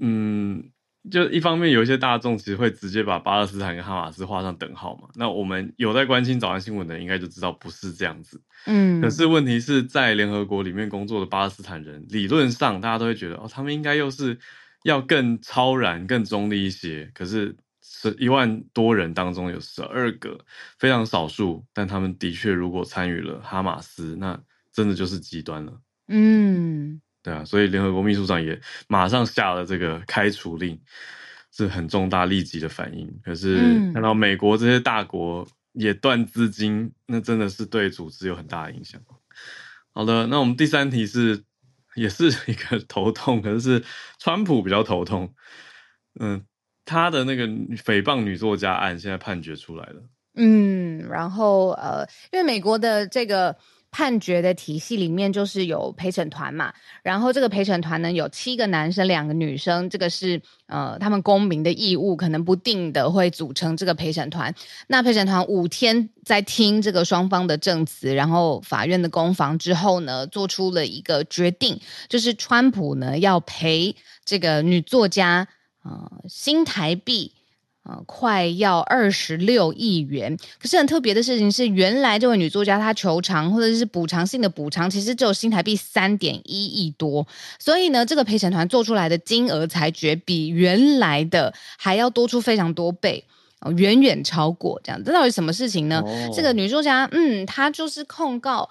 [0.00, 0.70] 嗯，
[1.10, 5.08] 就一方面有一些大众其实会直接把巴勒斯坦跟哈马斯画上等号嘛。
[5.14, 8.40] 那我们有在关心早安新闻的人应该就知道不是这样子。
[8.66, 14.38] 嗯，可是问题是在联合国里面工作的巴勒斯坦人，理论上大家都会觉得哦，他们应该又是
[14.84, 17.10] 要更超然、更中立一些。
[17.14, 20.38] 可是十一万多人当中有十二个
[20.78, 24.38] 非常少数，但他们的确如果参与了哈马斯，那
[24.72, 25.80] 真的就是极端了。
[26.08, 27.00] 嗯。
[27.22, 30.80] 对啊，所以联合国秘书长也马上下了这个开除令，
[31.52, 33.06] 是很重大立即的反应。
[33.22, 33.58] 可是
[33.92, 38.98] 看到美国这些大国也断资金，那真的是对组织有很大的影响。
[39.92, 41.44] 好的，那我们第三题是，
[41.94, 43.84] 也是一个 头痛，可是是
[44.18, 45.34] 川普比较头痛。
[46.18, 46.42] 嗯，
[46.86, 50.02] 他的那个诽谤女作家案现在判决出来了。
[50.36, 53.54] 嗯，然后呃，因为美国的这个。
[53.92, 56.72] 判决的体系里面就是有陪审团嘛，
[57.02, 64.54] 然后这个陪审团呢有七个男生两个女生，这个是呃他们公民的义务，可能不定的会组成这个陪审团。
[64.86, 75.48] 那陪审团五天在听这个双方的证词，然后法院的攻防之后呢，做出了一个决定，就是川普呢要赔这个女作家
[75.82, 77.32] 呃新台币。
[77.82, 80.36] 呃，快要二十六亿元。
[80.60, 87.26] 可是很特别的事情是，原来这位女作家她求偿或者是补偿性的补偿，其实只有新台币三点一亿多。
[87.58, 93.24] 所以呢，这个陪审团做出来的金额裁决比原来的还要多出非常多倍，
[93.60, 95.02] 呃，远远超过这样。
[95.02, 96.02] 这到底什么事情呢？
[96.04, 98.68] 哦，这个女作家，嗯，她就是控告。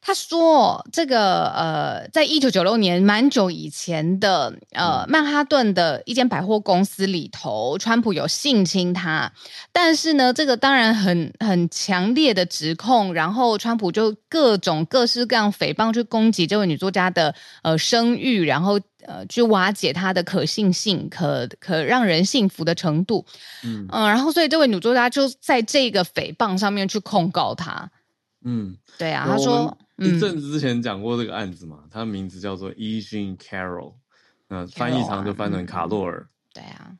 [0.00, 9.30] 他说：“这个呃，在一九九六年蛮久以前的呃，曼哈顿的一间百货公司里头，川普有性侵他。
[9.70, 23.26] 但是呢，这个当然很很强烈的指控，然后川普就各种各式各样诽谤去攻击这位女作家的呃声誉，然后呃去瓦解她的可信性、可可让人信服的程度。
[23.62, 27.90] 嗯然后所以这位女作家就在这个诽谤上面去控告他。
[28.44, 33.00] 嗯，对啊，他说。”一阵子之前讲过这个案子嘛，他的名字叫做 E.
[33.00, 33.94] Jean Carroll，
[34.48, 36.20] 那翻译成就翻成卡洛尔。
[36.20, 36.92] 嗯、对啊，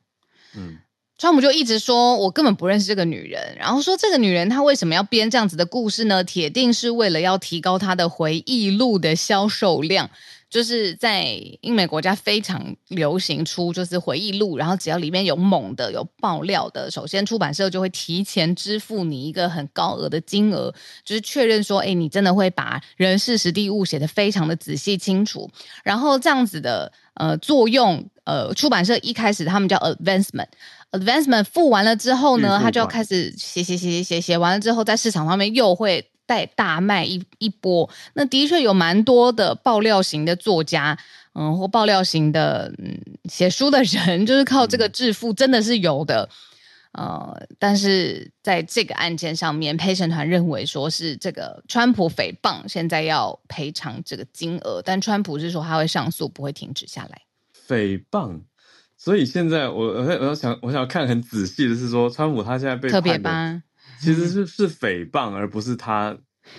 [0.56, 0.78] 嗯，
[1.16, 6.24] 川普就一直说，我根本不认识这个女人，然后说这个女人她为什么要编这样子的故事呢？
[6.24, 10.10] 铁定是为了要提高她的回忆录的销售量。
[10.50, 11.26] 就是在
[11.60, 20.72] 英美国家非常流行出就是回忆录，然后只要里面有猛的、有爆料的，首先出版社就会提前支付你一个很高额的金额，
[21.04, 25.50] 就是确认说，哎，你真的会把人事实地物写的非常的仔细清楚。
[25.84, 36.10] 然后这样子的呃作用，呃，出版社一开始他们叫 advancement，advancement 付完了之后呢，他就要开始写写写写写写完了之后，在市场上面又会。
[36.28, 40.98] 带大卖一一波，那的确有蛮多的爆料型的作家，
[41.32, 46.28] 嗯，或爆料型的嗯写书的人，就是靠这个致富，真的是有的。
[46.92, 57.22] 呃，但是在这个案件上面，陪审团认为说是这个川普诽谤，现在要赔偿这个金额，但川普是说他会上诉，不会停止下来。
[57.68, 58.40] 诽谤，
[58.96, 63.62] 所以现在我我我想我想要看很仔细的是说，川普他现在被特别吧，
[64.00, 66.16] 其实是是诽谤，而不是他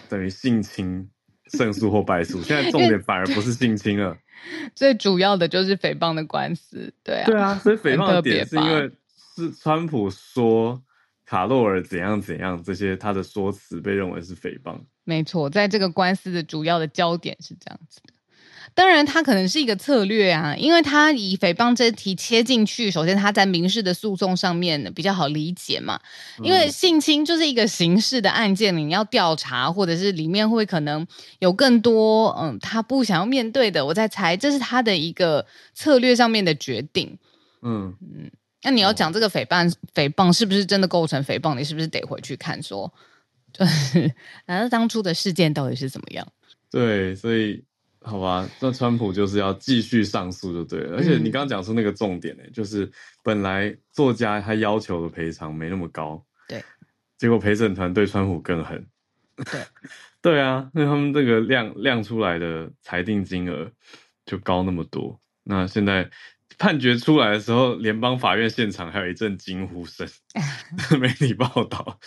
[0.07, 1.09] 等于性侵
[1.53, 2.41] 胜诉或败诉。
[2.41, 4.17] 现在 重点反而不是性侵了，
[4.75, 8.91] 最主要的就是诽谤的官司，对啊，对啊，所以诽谤的点是因为。
[9.35, 10.83] 是川普说
[11.25, 14.77] 卡洛尔怎样怎样，这些他的说辞被认为是诽谤。
[15.05, 18.13] 没错，在这个官司的主要的焦点是这样子的。
[18.73, 25.99] 当然，他可能是一个策略啊，因为他以诽谤这题切进去，首先他在民事的诉讼上面比较好理解嘛。
[26.43, 31.05] 因为性侵就是一个刑事的案件，你要调查，或者是里面会可能
[31.39, 33.85] 有更多嗯，他不想要面对的。
[33.85, 37.17] 我在猜，这是他的一个策略上面的决定。
[37.61, 38.31] 嗯嗯。
[38.63, 41.55] 那你要讲这个诽谤，诽谤是不是真的构成诽谤？
[41.55, 42.93] 你是不是得回去看说，
[43.53, 44.13] 就是，
[44.47, 46.27] 那当初的事件到底是怎么样？
[46.69, 47.63] 对，所以
[48.09, 50.97] 好吧，那川普就是要继续上诉就对了。
[50.97, 52.91] 而且你刚刚讲出那个重点呢，嗯，就是
[53.23, 56.63] 本来作家他要求的赔偿没那么高，对，
[57.17, 58.85] 结果陪审团对川普更狠，
[59.35, 59.61] 对，
[60.21, 63.71] 对啊，那他们这个量量出来的裁定金额
[64.25, 66.09] 就高那么多，那现在。
[66.57, 70.05] 判决出来的时候，联邦法院现场还有一阵惊呼声。
[70.99, 71.97] 媒体报道，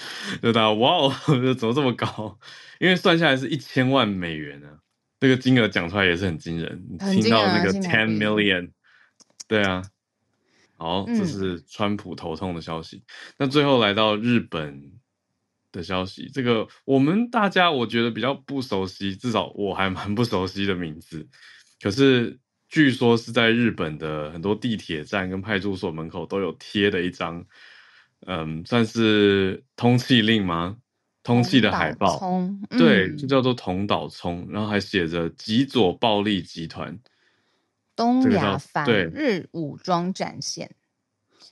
[0.42, 1.14] 就大家哇哦，
[1.54, 2.38] 怎么这么高？
[2.78, 4.76] 因为算下来是一千万美元呢、啊，
[5.22, 6.84] 这个金额讲出来也是很惊人。
[6.98, 8.72] 很惊人啊、听到那个 ten million，
[9.46, 9.84] 对啊。
[10.76, 12.96] 好，这是川普头痛的消息。
[12.96, 14.94] 嗯、那最后来到日本
[15.70, 21.28] 的消息，这个我们大家我觉得比较不熟悉，至少我还蛮不熟悉的名字，
[21.80, 22.40] 可是。
[22.68, 27.44] 据说是在日本的很多地铁站跟派出所门口都有贴的一张，
[28.26, 30.78] 嗯，算是通缉令吗？
[31.22, 36.98] 通气的海报，嗯、对，就叫做同岛聪，然后还写着极左暴力集团
[37.94, 40.68] 东亚反日武装战线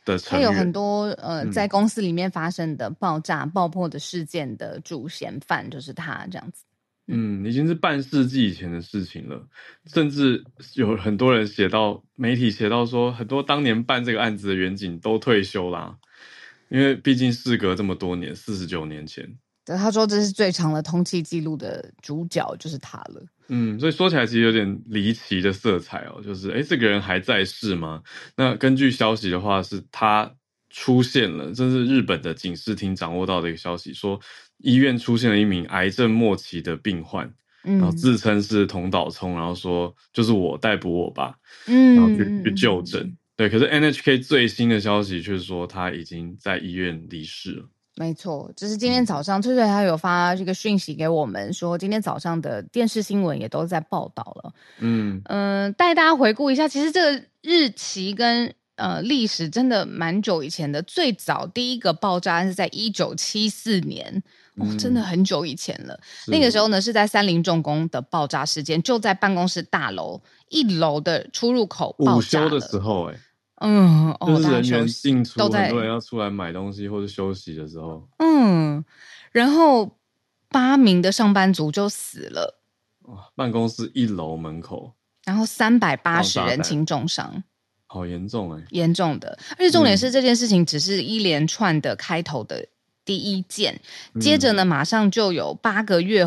[0.05, 6.65] 的成员，他有很多呃，在公司里面发生的爆炸、爆破的事件的主嫌犯，就是他这样子。
[7.07, 9.47] 嗯，已经是半世纪以前的事情了，
[9.87, 15.97] 甚至有很多人写到媒体写到说，很多当年办这个案子的远景都退休啦，
[16.69, 19.37] 因为毕竟事隔这么多年，四十九年前。
[19.71, 23.23] 对，他说这是最长的通气记录的主角就是他了。
[23.49, 28.03] 嗯，所以说起来其实有点离奇的色彩哦，就是哎，这个人还在世吗？
[28.37, 30.35] 那根据消息的话，是他
[30.71, 34.21] 出现了，这是日本的警视厅掌握到的一个消息说。
[34.63, 37.27] 医院出现了一名癌症末期的病患，
[37.65, 41.35] 嗯、然后自称是同岛聪，然后说就是我逮捕我吧，
[41.67, 43.17] 嗯，然后去去就诊。
[43.37, 47.65] 对，可是 NHK 最新的消息却说他已经在医院离世了。
[48.01, 54.55] 没错，就是今天早上，翠翠她有发这个讯息给我们说，今天早上的电视新闻也都在报道了。
[54.79, 58.55] 嗯嗯、呃，带大家回顾一下，其实这个日期跟。
[58.77, 64.23] 呃，历史真的蛮久以前的，最早第一个爆炸案是在一九七四年，
[64.57, 65.93] 哦，真的很久以前了。
[66.27, 72.47] 嗯、那个时候呢，是在三菱重工的爆炸事件，就在办公室大楼一楼的出入口爆炸了。
[72.47, 73.21] 午休的时候、欸，哎，
[73.61, 78.85] 嗯，就是人员进出，很多人要出来买东西或者休息的时候，嗯，
[79.33, 79.97] 然后
[80.49, 82.61] 八名的上班族就死了。
[83.35, 84.95] 办公室一楼门口，
[85.25, 87.43] 然后三百八十人轻重伤。
[87.87, 92.69] 好严重哎、欸，严重的，而且重点是这件事情只是一连串的开头的
[93.05, 93.81] 第一件，
[94.15, 96.25] 嗯、接着呢，马上就有八个月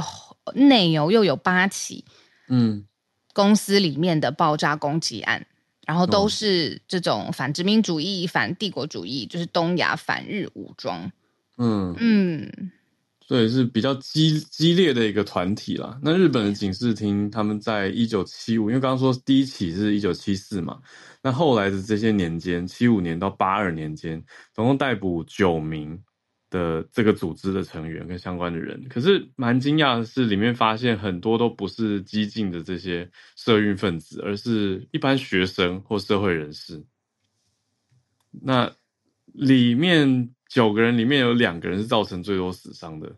[0.55, 2.03] 内有又有八起，
[2.49, 2.85] 嗯，
[3.31, 5.47] 公司里面的爆炸攻击案，
[5.85, 11.11] 然后都是这种反殖民主义、反帝国主义，就是东亚反日武装，
[11.57, 12.71] 嗯嗯，
[13.27, 15.99] 所以是比较激激烈的一个团体啦。
[16.01, 20.79] 那日本的警视厅他们在一九七五，因为刚刚说第一起是一九七四嘛。
[21.21, 26.01] 那后来的这些年间，七五年到八二年间，总共逮捕九名
[26.53, 28.85] 的这个组织的成员跟相关的人。
[28.87, 36.85] 可是蛮惊讶的是，里面发现很多都不是激进的这些社运分子，而是一般学生或社会人士。
[38.29, 38.71] 那
[39.33, 43.15] 里面九个人里面有两个人是造成最多死伤的，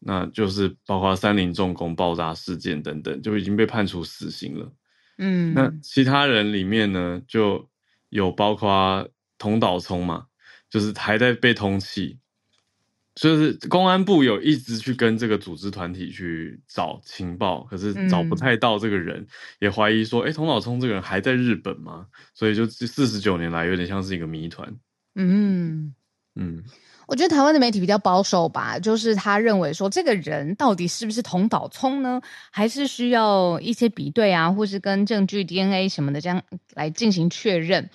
[0.00, 4.72] 那就是包括三菱重工爆炸事件等等，就已经被判处死刑了。
[5.18, 7.68] 嗯，那其他人里面呢，就
[8.08, 9.08] 有包括
[9.38, 10.26] 同岛聪嘛，
[10.68, 12.18] 就是还在被通缉，
[13.20, 19.26] 就是公安部有一直去跟这个组织团体去找情报，可是找不太到这个人，嗯、
[19.60, 22.06] 也怀疑说，哎，桐岛聪这个人还在日本吗？
[22.32, 24.72] 所以就四十九年来有点像是一个谜团。
[25.16, 25.92] 嗯
[26.36, 26.62] 嗯，
[27.08, 32.20] 我觉得台湾的媒体比较保守吧，就是他认为说这个人到底是不是童岛聪呢？
[32.52, 36.40] 还是需要一些比对啊，或是跟证据 DNA 什么的这样
[36.74, 37.90] 来进行确认。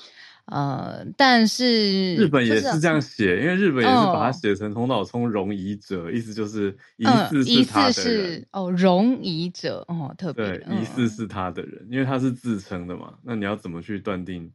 [0.46, 13.14] 呃，但是日本也是这样写，因为日本也是把它写成头岛聪容疑者，意思就是疑似是他的人哦，容疑者哦，特别对，疑似是他的人，因为他是自称的嘛。
[13.24, 14.52] 那你要怎么去断定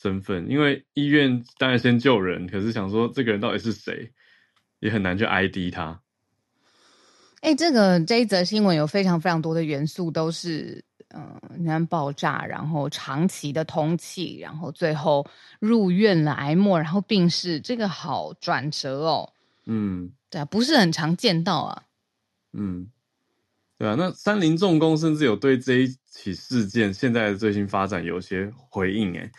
[0.00, 0.48] 身份？
[0.48, 4.12] 因为医院当然先救人，可是想说这个人到底是谁，
[4.78, 6.00] 也很难去 ID 他。
[7.40, 10.84] 哎，这个这一则新闻有非常非常多的元素，都是。
[11.16, 15.24] 嗯，你看爆炸，然后长期的通气，然后最后
[15.60, 19.32] 入院了，癌末，然后病逝，这个好转折哦。
[19.66, 21.84] 嗯，对啊，不是很常见到啊。
[22.52, 22.88] 嗯，
[23.78, 29.30] 对啊，那三菱重工甚至有对这一起事件现在的最新发展有些回应诶，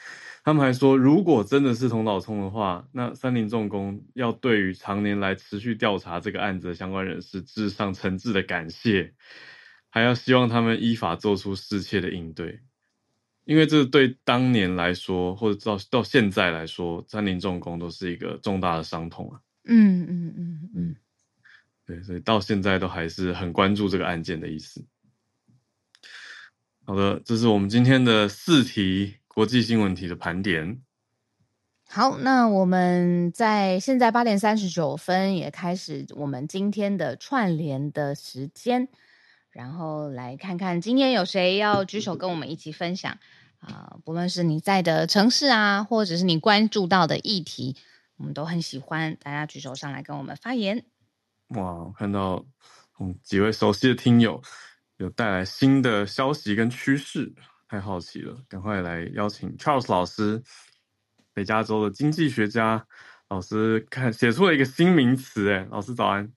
[0.45, 9.13] 他们还说，如果真的是头岛聪的话，那三菱重工要对于常年来持续调查这个案子的相关人士致上诚挚的感谢。
[9.95, 12.59] 还要希望他们依法做出适切的应对，
[13.45, 19.39] 因为这对当年来说，或者到到现在来说，三菱重工都是一个重大的伤痛啊。
[19.63, 20.95] 嗯嗯嗯嗯，
[21.85, 24.83] 对，所以到现在都还是很关注这个案件的意思。
[26.83, 30.81] 好的，这是我们今天的四题国际新闻题的盘点。
[31.87, 38.89] 好，那我们在现在八点三十九分也开始我们今天的串联的时间。
[39.55, 43.17] 然后来看看今天有谁要举手跟我们一起分享
[43.59, 47.75] 啊、不论是你在的城市啊，或者是你关注到的议题，
[48.17, 50.85] 我们都很喜欢大家举手上来跟我们发言。
[51.47, 52.45] 哇，看到
[52.99, 54.39] 嗯几位熟悉的听友
[54.97, 57.33] 有带来新的消息跟趋势，
[57.67, 60.43] 太好奇了，赶快来邀请 Charles 老师，
[61.33, 62.85] 北加州的经济学家
[63.29, 66.31] 老师，看写出了一个新名词，哎，老师早安。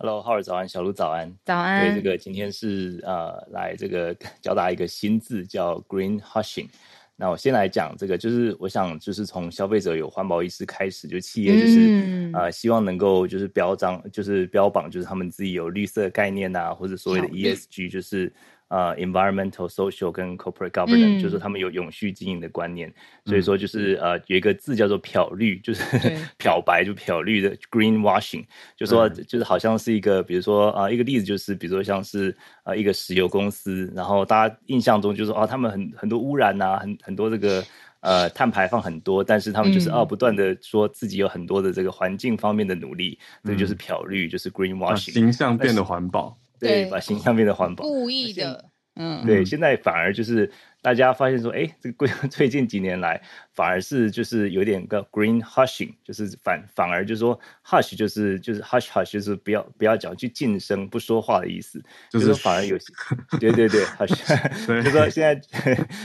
[0.00, 1.92] Hello，浩尔早安，小卢早安，早安。
[1.92, 6.68] 对，这个今天是呃，来这个 教大家一个新字叫 Green Hushing。
[7.16, 18.32] 那我先来讲这个，就是我想就是从消费者有环保意识开始，就企业就是、嗯、呃希望能够就是标章，就是标榜就是他们自己有绿色概念啊，或者所谓的 ESG 就是。
[18.68, 22.94] 呃、uh，environmental、social 跟 corporate governance，、嗯、就是说他们有永续经营的观念，嗯、
[23.24, 25.82] 所以说就是呃有一个字叫做漂绿，就是
[26.36, 28.44] 漂白就漂绿的 green washing，
[28.76, 37.64] 就说就是好像是一个，比如说啊、呃、一个例子就是，比如说像是呃一个石油公司，然后大家印象中就是说啊他们很很多污染呐、啊，很很多这个
[38.00, 46.36] 呃碳排放很多，但是他们就是啊不断的说自己有很多的这个环境方面的努力，这、嗯、就是漂绿，就是 green washing，形象变得环保。
[46.58, 48.64] 对，把形象变得环保，故意的，
[48.96, 50.50] 嗯，对，现在反而就是
[50.82, 53.20] 大家发现说，哎，这个 最近几年来，
[53.52, 62.92] 反而是就是有点个 green hushing，就是反反而就是说 hush 就是就是 hush hush 就是不要不要讲，去噤声不说话的意思，就是说反而有些，
[63.38, 64.16] 对对对，hush，
[64.66, 65.40] 就是说现在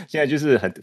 [0.07, 0.73] 现在就是很。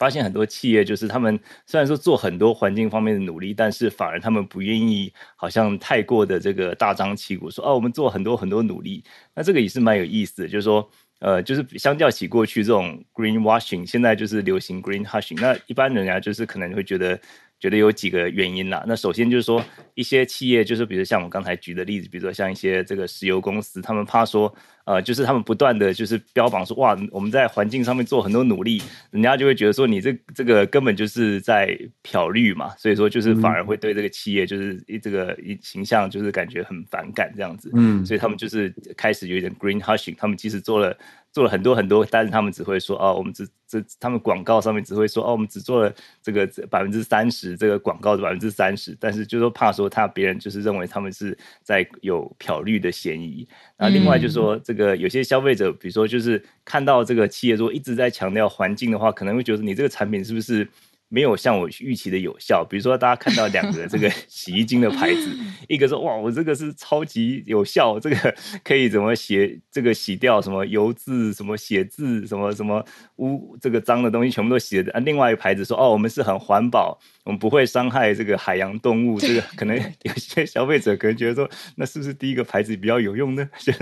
[0.00, 9.04] 发现很多企业就是他们虽然说做很多环境方面的努力，但是反而他们不愿意，好像太过的这个大张旗鼓说哦，我们做很多很多努力。
[9.34, 10.90] 那这个也是蛮有意思的，就是说，
[11.20, 15.38] 呃，就是相较起过去这种 green washing，现在就是流行 green hushing。
[15.38, 17.20] 那一般人家就是可能会觉得。
[17.60, 18.82] 觉得有几个原因啦。
[18.88, 24.50] 那首先就是说，一些企业就是，比如像我刚才举的例子，比如说像一些这个石油公司，他们怕说，
[24.84, 32.70] 呃，就是他们不断的就是标榜说，哇，我们在环境上面做很多努力，人家就会觉得说，你这这个根本就是在漂绿嘛。
[32.76, 37.70] 所以说，就是反而会对这个企业就是这个形象就是感觉很反感这样子。
[37.74, 40.96] 嗯，所以他们就是开始有一点 green hushing，他们即使做了。
[41.32, 53.46] 做了很多很多，但是他们只会说哦，我们只这他们广告上面只会说哦，我们只做了这个百分之三十，这个广告的百分之三十，但是就说怕说他别人就是认为他们是在有漂绿的嫌疑。
[53.78, 60.68] 那另外就是说，这个有些消费者，比如说就是看到这个企业说一直在强调环境的话，可能会觉得你这个产品是不是？
[61.12, 65.28] 没有像我预期的有效，比如说大家看到两个这个 洗衣精的牌子，
[65.66, 72.84] 一个说哇，我这个是超级有效，这个可以怎么洗，这个洗掉什么油渍、什么写字、什么什么
[73.16, 74.92] 污这个脏的东西全部都洗的。
[74.92, 76.96] 啊，另外一个牌子说哦，我们是很环保，
[77.30, 79.20] 我们不会伤害这个海洋动物。
[79.20, 83.48] 这个可能 有些消费者可能觉得说，那是不是第一个牌子比较有用呢？
[83.56, 83.72] 所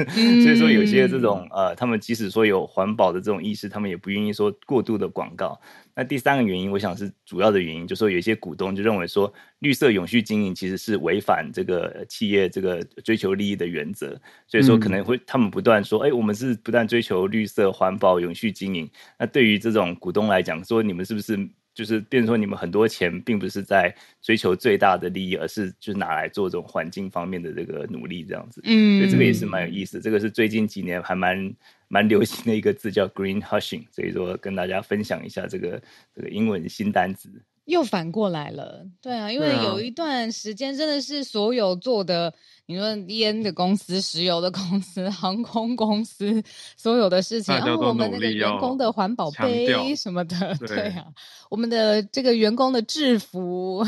[0.53, 5.59] 以说有些这种呃，他们即使说有环保的这种意识，他们也不愿意说过度的广告。
[5.95, 18.89] 那第三个原因，我想是主要的原因，就是说有一些股东就认为说，绿色永续经营其实是违反这个企业这个追求利益的原则，所以说可能会他们不断说，哎，我们是不断追求绿色环保永续经营。
[19.19, 21.37] 那对于这种股东来讲，说你们是不是
[21.79, 28.61] 就是变成说你们很多钱并不是在追求最大的利益，而是就是拿来做这种环境方面的这个努力，这样子。
[28.65, 30.01] 嗯，所以这个也是蛮有意思。
[30.01, 31.55] 这个是最近几年还蛮
[31.87, 33.85] 蛮流行的一个字，叫 green hushing。
[33.93, 35.81] 所以说跟大家分享一下这个
[36.13, 37.31] 这个英文新单词。
[37.69, 42.33] 又反过来了，对啊，因为有一段时间真的是所有做的。
[42.71, 46.43] 你说烟的公司、石油的公司、 航空公司，
[46.77, 51.07] 所有的事情，然后、哦、我们那个员工的环保杯什么的， 对，对啊，
[51.49, 53.83] 我们的这个员工的制服，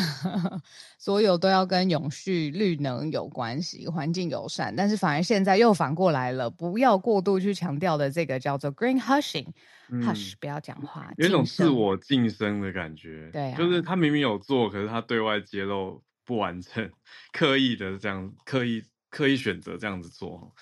[1.00, 4.72] 所有都要跟永续、绿能有关系，环境友善。
[4.76, 9.52] 但是反而现在又反过来了，不要过度去强调的这个叫做 green hushing，hush，、
[9.88, 13.30] 嗯、Hush，不要讲话，有一种自我晋升的感觉。
[13.32, 16.04] 对、啊，就是他明明有做，可是他对外揭露。
[16.22, 16.88] 不完整，
[17.32, 20.54] 刻意的这样，刻意刻意选择这样子做，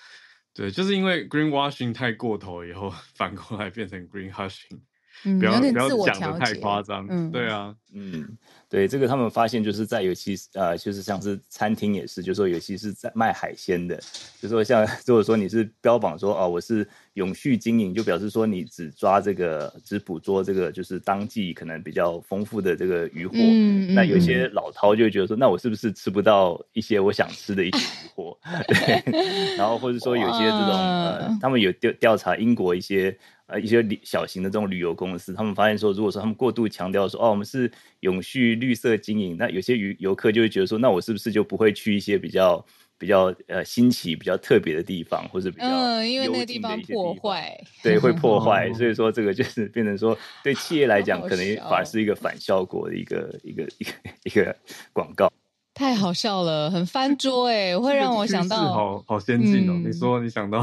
[0.51, 4.79] 对，就是因为 greenwashing 太过头以后， 反过来变成 green hushing，
[5.25, 8.37] 嗯，不要不要讲的太夸张，嗯，对啊，嗯。
[8.71, 13.95] 对，这个他们发现就是在尤其呃，就是像是餐厅也是，就是说尤其是在卖海鲜的，
[14.39, 28.37] 就是说像如果说你是标榜说哦，我是永续经营，就表示说你只抓这个只捕捉这个就是当季可能比较丰富的这个渔获，嗯、那有些老饕就会觉得说，那我是不是吃不到一些我想吃的一些渔获？
[28.67, 33.17] 对，然后或者说有些这种呃，他们有调调查英国一些
[33.49, 37.71] 呃一些小型的这种旅游公司，他们发现说，如果说他们过度强调说哦，我们是
[38.01, 38.59] 永续。
[38.59, 42.63] 绿色经营，那有些游游客就会觉得说，那我是不是就不会去一些比较
[42.97, 53.91] 比较呃新奇、比较特别的地方，或者比较嗯，因为那个地方破坏，对，会破坏，所以说这个就是变成说，对企业来 讲，可能反而是一个反效果的一个一个一个
[54.25, 54.55] 一个
[54.91, 55.31] 广告。
[55.73, 59.73] 太好笑了，很翻桌哎， 会让我想到好好先进哦。
[59.75, 60.61] 嗯、你说你想到？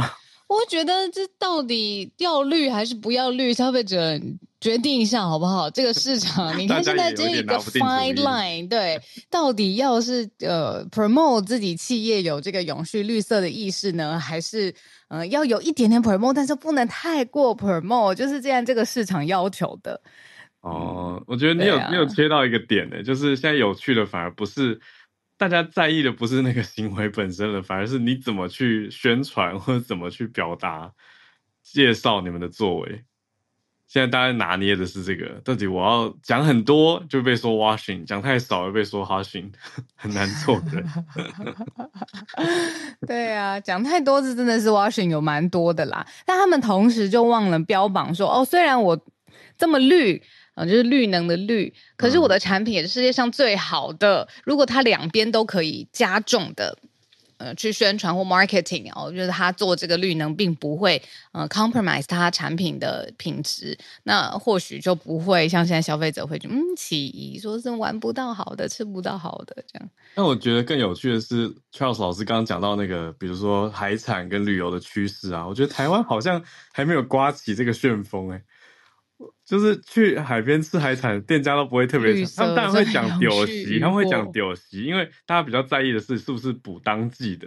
[0.49, 3.53] 我觉得这到底要绿还是不要绿？
[3.53, 4.21] 消费者
[4.61, 5.69] 决定一下好不好？
[5.71, 14.73] 这个市场，你看现在这一个 fine line，对，到底要是呃 promote 自己企业有这个永续绿色的意识呢，还是
[15.09, 20.01] 呃要有一点点 promote，但是不能太过 promote，就是这样这个市场要求的。
[20.61, 24.81] 哦，我觉得你有、啊、你有切到一个点呢，就是现在有趣的反而不是。
[25.39, 30.91] 大家在意的不是那个行为本身了，反而是你怎么去宣传或者怎么去表达、
[31.63, 33.05] 介绍你们的作为。
[33.87, 39.53] 现在大家拿捏的是这个，到底我要讲很多就被说 washing，讲太少又被说 hushing，
[39.95, 40.83] 很难做的。
[43.07, 48.99] 对啊，讲太多是真的是 washing 有蛮多的啦，但他们同时就忘了标榜说，哦，虽然我
[49.59, 50.23] 这么绿。
[50.57, 54.23] 啊，就是绿能的绿，可是我的产品也是世界上最好的。
[54.23, 56.79] 嗯、如果它两边都可以加重的，
[57.37, 61.03] 呃，去宣传或 marketing 哦，就是他做这个绿能并不会
[61.33, 69.91] 呃 compromise 他产品的品质，那或许就不会像现在消费者会觉得嗯起疑，说是玩不到好的，吃不到好的这样。
[70.15, 76.43] 那我觉得更有趣的是，Charles 老师刚刚讲到那个，比如说海产跟旅游的趋势啊，我觉得台湾好像
[76.73, 78.43] 还没有刮起这个旋风哎、欸。
[79.47, 87.47] 就是去海边吃海产，店家都不会特别，他们当然会讲丢席，他们会讲丢席，因为大家比较在意的是是不是补当季的。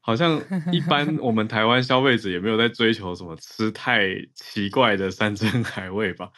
[0.00, 0.42] 好像
[0.72, 6.30] 一般 我们台湾消费者也没有在追求什么吃太奇怪的山珍海味吧。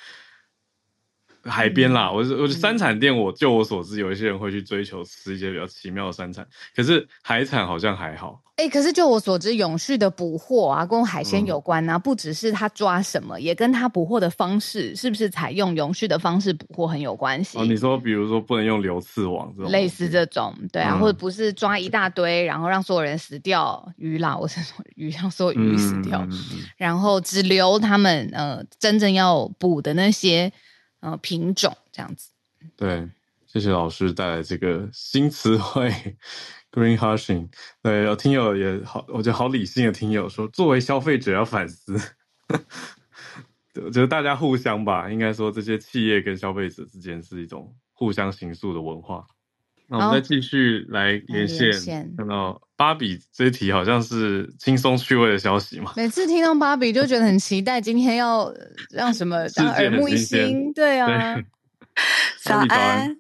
[1.44, 8.40] 海边啦，我我三产店，我就我所知，有一些人会去追求吃一些比较奇妙的三产，可是海产好像还好。
[8.56, 17.58] 哎、欸，可是就我所知，永续的捕获啊，跟海鲜有关啊，嗯、不只是他抓什么，也跟他捕获的方式是不是采用永续的方式捕获很有关系。
[17.58, 26.38] 哦，你说比如说不能用流刺网这种，类似这种，对啊，嗯、或者不是抓一大堆，然后让所有人死掉鱼啦，我是说鱼 让所有鱼死掉，嗯、
[26.76, 30.52] 然后只留他们呃真正要捕的那些。
[31.04, 32.30] 呃，品种这样子。
[32.76, 33.06] 对，
[33.46, 35.90] 谢谢老师带来这个新词汇
[36.72, 37.46] ，green hushing。
[37.82, 42.00] 对，有听友也好，我觉得好理性的听友说，作为消费者要反思。
[43.84, 49.26] 我觉得大家互相吧，应该说这些企业跟消费者之间是一种互相行诉的文化。
[49.88, 55.92] 那我们再继续来连线，连线看到芭比这一题好像是轻松趣味的消息嘛？
[55.96, 58.52] 每次听到芭比就觉得很期待，今天要
[58.90, 60.72] 让什么让耳目一新？
[60.72, 61.44] 对啊，对
[62.42, 63.16] 早安，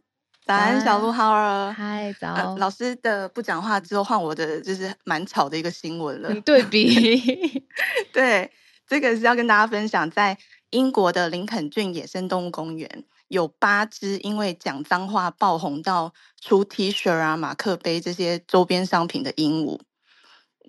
[0.46, 2.56] 早安，小鹿好儿，嗨，早、呃。
[2.58, 6.34] 老师的不讲话之后，换我的就是蛮吵的一个新闻了。
[6.40, 7.62] 对比，
[8.10, 8.50] 对，
[8.88, 10.36] 这个是要跟大家分享，在
[10.70, 13.04] 英国的林肯郡野生动物公园。
[13.34, 19.80] 有八只因为讲脏话爆红到出 T 恤啊、马克杯这些周边商品的鹦鹉，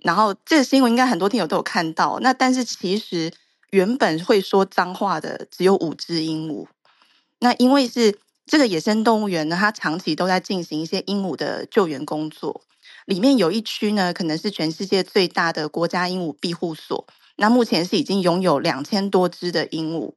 [0.02, 2.18] 然后这个新闻应该很多听友都有看到。
[2.20, 3.32] 那但是其实
[3.70, 6.66] 原本会说脏话的只有五只鹦鹉，
[7.38, 12.62] 那因为是这个野生动物园呢，它长期都在进行一些鹦鹉的救援工作。
[13.06, 17.06] 里面有一区呢，可能是全世界最大的国家鹦鹉庇护所。
[17.36, 20.14] 那目前是已经拥有两千多只的鹦鹉。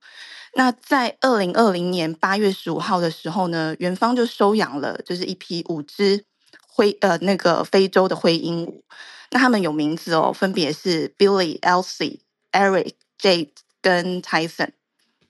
[0.55, 6.25] 那在二零二零年八月十五号的时候呢，园方就收养了，就是一批五只
[6.67, 8.81] 灰呃那个非洲的灰鹦鹉。
[9.31, 12.21] 那他们有名字哦，分别是 Billy、Elsie、
[12.51, 14.71] Eric、Jade 跟 Tyson。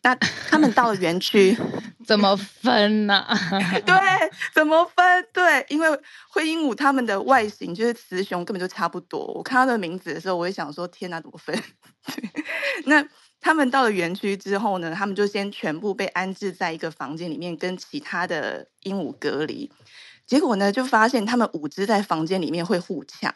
[0.02, 1.58] 那他们到了园区，
[2.08, 3.38] 怎么分呢、啊？
[3.86, 3.96] 对，
[4.54, 5.28] 怎么分？
[5.34, 5.90] 对，因为
[6.30, 9.26] 灰鹦鹉它们的外形就是雌雄根本就差不多。
[9.34, 11.62] 我看到的名字的时候，我也想说：天哪，怎么分？
[12.88, 13.06] 那
[13.42, 14.94] 他们到了园区之后呢？
[14.96, 19.72] 他们就先全部被安置在一个房间里面，跟其他的鹦鹉隔离。
[20.26, 23.34] 结果呢，就发现他们五只在房间里面会互呛，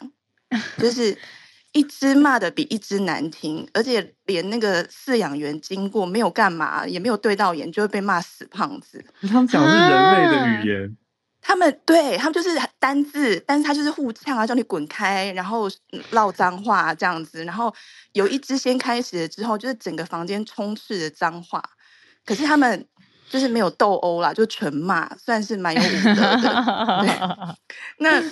[0.78, 1.16] 就是。
[1.74, 9.04] 一只骂的比一只难听，而且连那个饲养员经过没有干嘛，也没有对到眼，就会被骂死胖子。
[9.22, 10.94] 他们讲的是人类的语言，啊、
[11.44, 15.70] 他们对他们就是单字，但是他就是互呛啊，叫你滚开，然后
[16.10, 17.44] 唠脏话这样子。
[17.44, 17.72] 然后
[18.14, 21.62] 有一只先开始了之后，就是整个房间充斥着脏话，
[22.24, 22.88] 可是他们
[23.28, 27.58] 就是没有斗殴啦，就纯骂，算是蛮有武德的。
[27.98, 28.22] 那。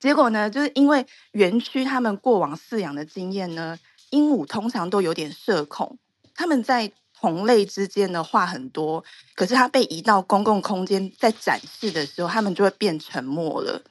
[0.00, 3.76] 结果呢，就是因为园区他们过往饲养的经验呢，
[4.10, 5.98] 鹦鹉通常都有点社恐，
[6.36, 9.02] 他们在同类之间的话很多，
[9.34, 13.82] 可是它被移到公共空间在展示的时候，他们就会变沉默了，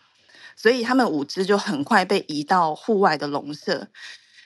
[0.55, 3.87] 所以他们五只就很快被移到户外的笼舍。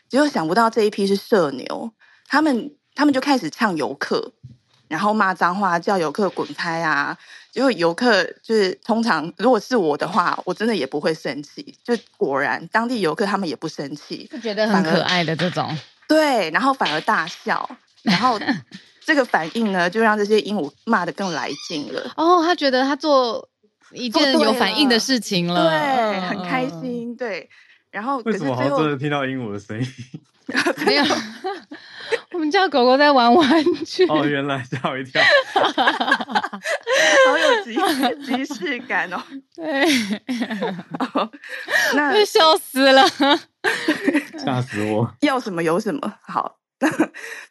[0.10, 1.92] 结果想不到这一批是社牛，
[2.28, 4.34] 他们他们就开始呛游客，
[4.88, 7.18] 然后骂脏话，叫游客滚开啊。
[7.52, 11.78] 结果游客就是通常，如果是我的话，我真的也不会生气。
[11.84, 15.78] 就果然，当地游客他们也不生气，就觉得很可爱的这种。
[16.08, 17.70] 对，然后反而大笑，
[18.04, 18.40] 然后
[19.06, 22.12] 这个反应呢，就让这些鹦鹉骂得更来劲了。
[22.18, 23.48] 哦，他觉得他做
[23.92, 25.78] 一件有反应的事情了，对，
[26.20, 27.16] 嗯、很开心。
[27.16, 27.50] 对，
[27.92, 29.88] 然后为什么好像真的听到鹦鹉的声音？
[30.86, 31.04] 没有，
[32.34, 34.06] 我们家狗狗在玩玩具。
[34.08, 35.22] 哦，原来吓我一跳，
[35.56, 37.78] 好有即
[38.26, 39.22] 即视感哦。
[39.56, 39.86] 对，
[41.94, 43.08] 那笑死了，
[44.44, 45.10] 吓死我！
[45.22, 46.14] 要什么有什么。
[46.22, 46.58] 好，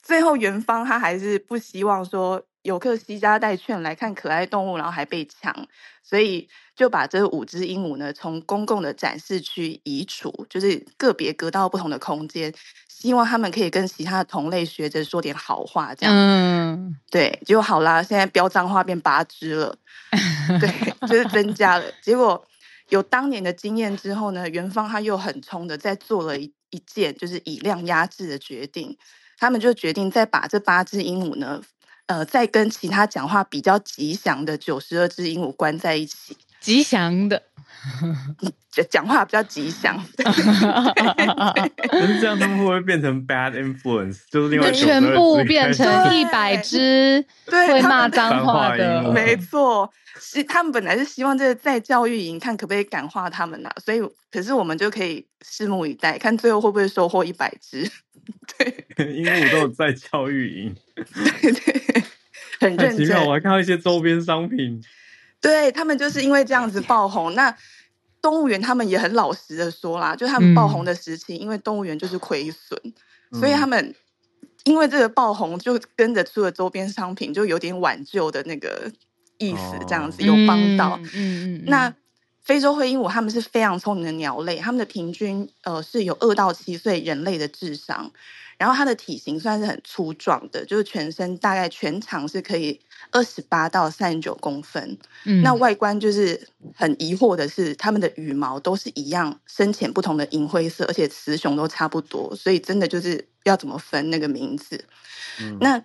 [0.03, 5.55] 最后元芳他还是不希望说游客携家带券来看可爱动物，然后还被抢，
[6.03, 12.53] 所以就把这五只鹦鹉呢从公共的展示区移除，就是个别隔到不同的空间。
[12.89, 16.15] 希望他们可以跟其他的同类学着说点好话，这样。
[16.15, 19.75] 嗯，对，就好啦，现在飙脏话变八只了，
[20.61, 21.85] 对，就是增加了。
[22.03, 22.45] 结果
[22.91, 28.97] 有当年的经验之后呢，元芳他又很冲的再做了一一件就是以量压制的决定，
[29.39, 31.63] 他们就决定再把这八只鹦鹉呢，
[32.07, 36.37] 呃，再跟其他讲话比较吉祥的九十二只鹦鹉关在一起。
[36.61, 37.43] 吉祥的，
[38.71, 39.97] 讲 讲话比较吉祥。
[40.17, 44.21] 可是这样，他们会不会变成 bad influence？
[44.31, 49.91] 就是另外全部变成一百只会骂脏话的，没错。
[50.23, 54.01] 是他们本来是希望这个在教育营看可不可以感化他们呐、啊，所以
[54.31, 57.91] 可是我们就可以拭目以待，看最后会不会收获一百只。
[58.59, 62.03] 对，因为我都有在教育营，对对，
[62.61, 63.27] 很认真。
[63.27, 64.83] 我还看到一些周边商品。
[65.41, 67.57] 对，他们就是因为这样子爆红，那
[68.21, 72.79] 动物园他们也很老实的说啦，就他们爆红的时期，嗯、因为动物园就是亏损，
[73.33, 73.95] 所以他们
[74.65, 78.93] 因为这个爆红，就跟着出了周边商品，就有点挽救的那个
[79.39, 80.99] 意思，这样子、哦、有帮到。
[81.03, 81.95] 嗯嗯，嗯那
[82.43, 88.11] 非洲灰鹦鹉它们是非常聪明的鸟类，它们的平均呃是有二到七岁人类的智商。
[88.59, 92.79] 然后它的体型算是很粗壮的，就是全身大概全长是可以
[93.11, 94.97] 二十八到三十九公分。
[95.25, 104.85] 嗯，那外观就是很疑惑的是，它们的羽毛都是一样深浅不同的银灰色，而且雌雄都差不多，所以真的就是要怎么分那个名字。
[105.41, 105.83] 嗯，那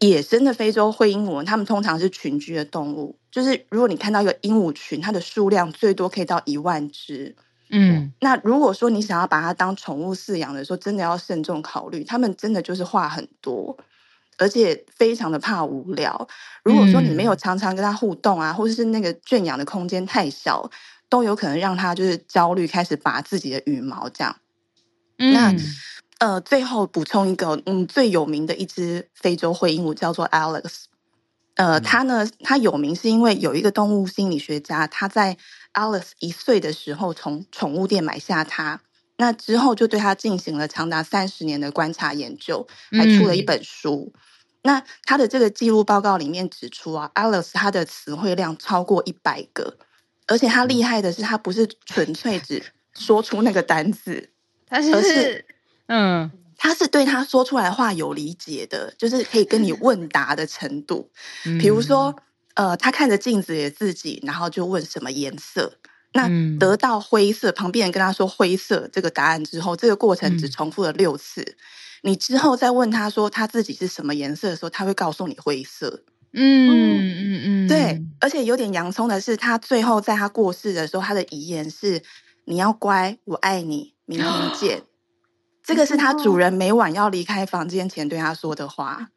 [0.00, 7.36] 野生的非洲灰鹦鹉，它们通常是群居的动物，就是如果你看到一个鹦鹉群，它的数量最多可以到一万只。
[7.70, 12.04] 嗯，那如果说你想要把它当宠物饲养的时候，真的要慎重考虑。
[12.04, 13.76] 它们真的就是话很多，
[14.38, 16.28] 而且非常的怕无聊。
[16.62, 20.70] 如果说你没有常常跟它互动啊，或者是那个圈养的空间太小，
[21.08, 24.36] 都有可能让它就是焦虑，开始拔自己的羽毛这样。
[25.18, 25.54] 嗯、那
[26.18, 30.84] 呃，最后补充一个，嗯，最有名的一只非洲灰鹦鹉叫做 Alex。
[31.56, 35.36] 呃，它呢，它有名是因为有一个动物心理学家，他在
[35.72, 38.80] Alex 一岁的时候从宠物店买下它，
[39.16, 44.12] 那之后就对他进行了长达三十年的观察研究，还出了一本书。
[44.14, 44.20] 嗯、
[44.62, 49.76] 那他的这个记录报告里面指出啊，Alice 他的词汇量超过一百个，
[50.26, 52.62] 而且他厉害的是，他不是纯粹只
[52.94, 54.30] 说出那个单字，
[54.68, 55.44] 他是，而是
[55.86, 61.10] 嗯，他是对他说出来话有理解的，就是可以跟你 问答的程度。
[61.44, 62.16] 嗯、比如说，
[62.54, 65.78] 呃，他看着镜子里的自己，然后就问什么颜色，
[66.14, 71.42] 那得到灰色，旁边人跟他说灰色这个答案之后，这个过程只重复了六次。
[71.42, 71.56] 嗯
[72.04, 76.02] 你之后再问他说他自己是什么颜色的时候，他会告诉你灰色。
[76.34, 78.04] 嗯嗯嗯，对。
[78.20, 82.02] 而且有点洋葱的是，他最后在他过世的时候，他的遗言是
[82.44, 84.82] ：“你要乖，我爱你，明天见。”
[85.64, 89.08] 这个是他主人每晚要离开房间前对他说的话。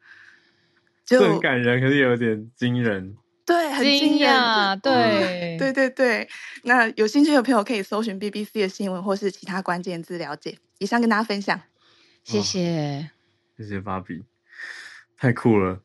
[1.04, 3.16] 就很感人，可是有点惊人。
[3.48, 4.78] 对，很惊讶。
[4.78, 6.28] 对，对对对。
[6.64, 10.58] 那有兴趣的朋友可以搜寻 BBC 的新闻或是其他关键字了解。
[10.78, 11.58] 以上跟大家分享。
[12.24, 14.22] 谢谢，哦、谢谢芭比，
[15.16, 15.80] 太酷了！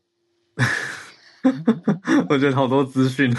[2.27, 3.33] 我觉得好多资讯，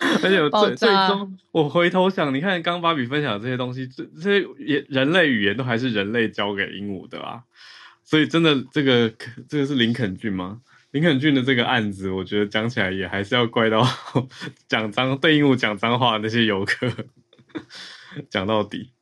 [0.00, 7.42] 而且我最最终我回头想，你看刚芭比分享的这些东西，这这些人类语言都还是人类教给鹦鹉的啊，
[8.02, 9.08] 所以真的这个
[9.48, 10.60] 这个是林肯郡吗？
[10.92, 13.86] 林肯郡的这个案子，我觉得讲起来也还是要怪到
[14.68, 16.90] 讲脏对鹦鹉讲脏话的那些游客，
[18.30, 18.92] 讲到底。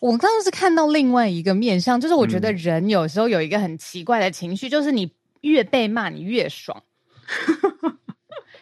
[0.00, 6.82] 我刚刚是看到另外一个面向，就是我觉得人有时候有一个很奇怪的情绪，嗯、就是你越被骂，你越爽。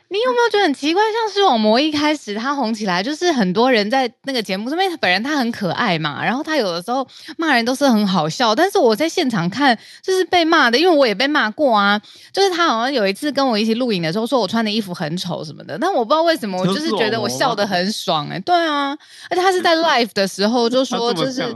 [0.08, 1.02] 你有没有觉得很奇怪？
[1.02, 8.54] 像视网膜一开始他红起来，就是很多人在那个节目上面，本人他很可爱嘛，然后他有的时候骂人都是很好笑。
[8.54, 12.00] 但是我在现场看，就是被骂的，因为我也被骂过啊。
[12.32, 18.40] 就是他好像有一次跟我一起录影的时候，说我穿的衣服很丑什么的，但我不知道为什么，我就是觉得我笑得很爽哎、欸。
[18.40, 18.96] 对啊，
[19.28, 21.54] 而且他是在 live 的时候就说就是。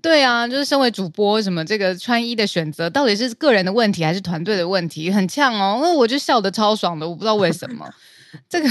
[0.00, 5.10] 对啊，就是身为主播，什么这个穿衣的选择到底是个人的问题还是团队的问题？
[5.10, 7.88] 很呛哦，那我就笑得超爽的，我不知道为什么。
[8.48, 8.68] 这个，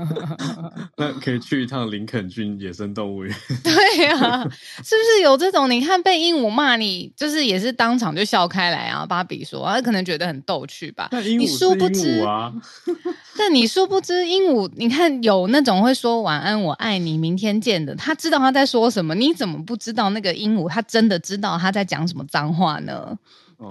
[0.96, 3.34] 那可以去一趟林肯郡野生动物园。
[3.64, 4.42] 对啊，
[4.84, 5.70] 是不是有这种？
[5.70, 9.06] 你看被鹦鹉骂你，就是也是当场就笑开来啊。
[9.06, 11.08] 芭比说，他可能觉得很逗趣吧。
[11.12, 12.52] 那鹦鹉是鹦鹉啊。
[13.38, 19.14] 但你殊不知，鹦鹉，你看有那种会说晚安，我爱你，明天见的，他知道他在说什么。
[19.14, 23.16] 你怎么不知道那个鹦鹉，他真的知道他在讲什么脏话呢？
[23.56, 23.70] 哦，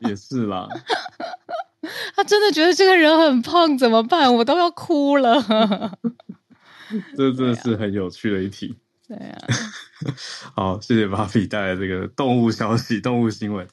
[0.00, 0.68] 也是啦。
[2.14, 4.34] 他真的觉得这个人很胖，怎么办？
[4.34, 5.42] 我都要哭了。
[7.16, 8.76] 这真的是很有趣的一题。
[9.08, 9.38] 对啊。
[10.54, 13.66] 好，谢谢芭比带来这个动物消息、动物新闻。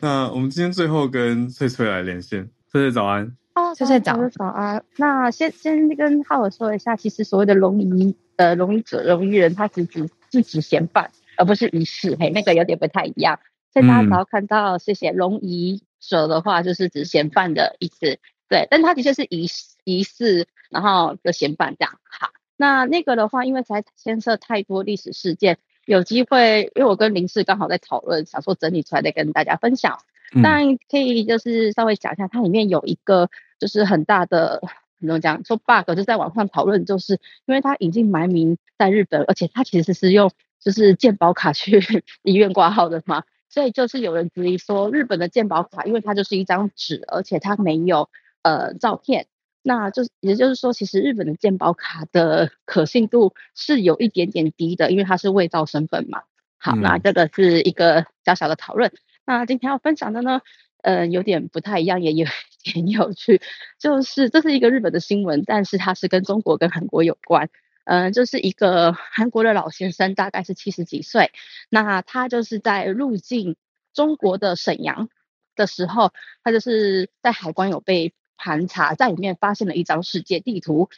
[0.00, 2.50] 那我们今天最后跟翠翠来连线。
[2.70, 3.34] 翠翠早安。
[3.54, 4.84] 哦，翠翠早早安。
[4.96, 12.16] 那先先跟浩尔说一下，其实所谓的龙仪呃龙仪者、龙仪人，他只指是指嫌犯，而不是仪式。
[12.18, 13.38] 嘿，那个有点不太一样。
[13.72, 15.82] 所以大家只要看到谢谢龙仪。
[16.08, 19.48] 者的话就是指嫌犯的意思，对，但他的确是疑
[19.84, 21.98] 疑似，然后的嫌犯这样。
[22.04, 29.98] 好，那那个的话，因为才牵涉太多历史事件，有机会，因为我跟林氏刚好在讨论，想说整理出来再跟大家分享。
[30.42, 33.30] 但可以就是稍微讲一下，它里面有一个
[33.60, 34.60] 就是很大的
[34.98, 41.80] 怎么讲说 bug，就在网上讨论，就是因为他已经埋名在日本，而且他其实是用就是健保卡去
[42.24, 43.22] 医院挂号的嘛。
[43.48, 48.08] 所以就是有人质疑说，日本的鉴宝卡，因为它就是一张纸，而且它没有
[48.42, 49.26] 呃照片，
[49.62, 56.22] 那就也就是说，其实日本的鉴宝卡的 可信度是有一点点低的，因为它是伪造身份嘛。
[56.58, 58.90] 好，那这个是一个小小的讨论。
[59.26, 60.40] 那今天要分享的呢，
[60.82, 62.26] 呃，有点不太一样，也有
[62.64, 63.40] 点有趣，
[63.78, 67.50] 就是这是一个日本的新闻，但是它是跟中国跟韩国有关。
[67.84, 71.32] 嗯，就是一个韩国的老先生，大概是七十几岁。
[71.68, 73.56] 那他就是在入境
[73.92, 75.10] 中国的沈阳
[75.54, 76.12] 的时候，
[76.42, 80.88] 他就是在海关有被盘查，在里面发现了一张世界地图，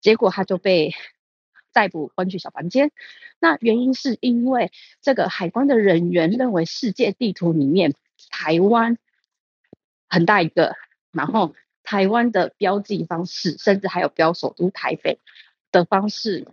[0.00, 0.94] 结果他就被
[1.72, 2.90] 逮捕关去小房间。
[3.38, 4.72] 那原因是因为
[5.02, 7.94] 这个海关的人员认为世界地图里面
[8.30, 8.96] 台湾
[10.08, 10.74] 很大一个，
[11.12, 15.18] 然后台湾的标记方式，甚至还有标首都台北。
[15.72, 16.46] 的方式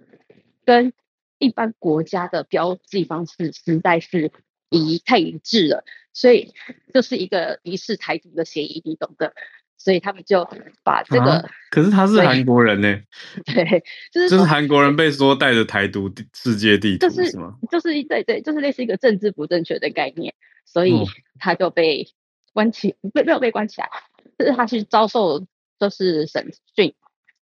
[0.66, 0.94] 跟
[1.40, 4.32] 一般国家的标记方式实在是
[4.70, 6.54] 一太一致了，所以
[6.94, 9.34] 就是一个疑似台独的嫌疑，你懂的。
[9.80, 10.50] 所以他们就
[10.84, 13.00] 把这个，啊、可是他是韩国人呢，
[13.46, 17.56] 对，就是就是韩国人被说带着台独世界地图，就是吗？
[17.70, 20.34] 就是对对，就是类似一个政治不正确的概念，
[20.66, 21.06] 所以
[21.38, 22.10] 他就被
[22.54, 23.88] 关起，没、嗯、没有被关起来，
[24.40, 25.46] 就是他去遭受
[25.80, 26.96] 就是审讯，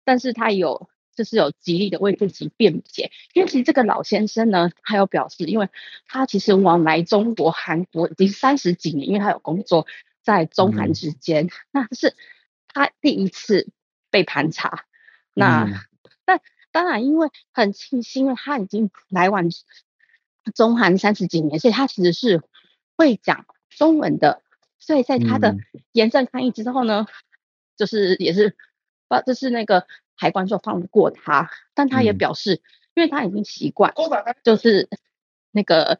[0.03, 0.89] 但是他有。
[1.15, 5.69] 就是有极力的为自己辩解，因为其实这个老先生呢，他有表示，因为
[6.07, 9.87] 他其实往来中国、韩国已经三十几年，因为他有工作，
[10.23, 12.15] 在中韩之间，嗯、那是
[12.69, 13.69] 他第一次
[14.11, 14.85] 被盘查。
[15.35, 15.75] 那、嗯、
[16.25, 16.41] 但
[16.71, 19.45] 当然，因为很庆幸，因为他已经来往
[20.55, 22.43] 中韩三十几年，所以他其实是
[22.97, 24.43] 会讲中文的。
[24.79, 25.57] 所以在他的
[25.93, 27.15] 严正抗议之后呢，嗯、
[27.77, 28.57] 就是也是，
[29.09, 29.87] 不，就是那个
[30.17, 32.63] 海关就放过他，但他也表示，嗯、
[32.95, 33.95] 因为他已经习惯，
[34.43, 34.89] 就是
[35.51, 35.99] 那个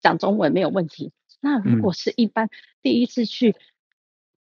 [0.00, 1.12] 讲中文没有问题。
[1.40, 2.48] 那如果是一般
[2.82, 3.54] 第一次去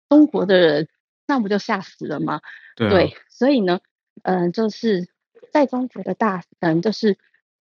[0.10, 0.88] 中国的人，嗯、
[1.28, 2.42] 那不就吓死了吗？
[2.76, 3.82] 对，啊、对，所以呢，
[4.24, 5.10] 嗯、呃，就是
[5.52, 7.18] 在中国的大，嗯，就是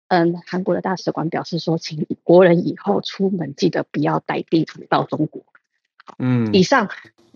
[0.08, 5.44] 嗯，韩国的大使馆表示说，请国人以后出门记得不要带地图到中国。
[6.18, 6.90] 嗯，以上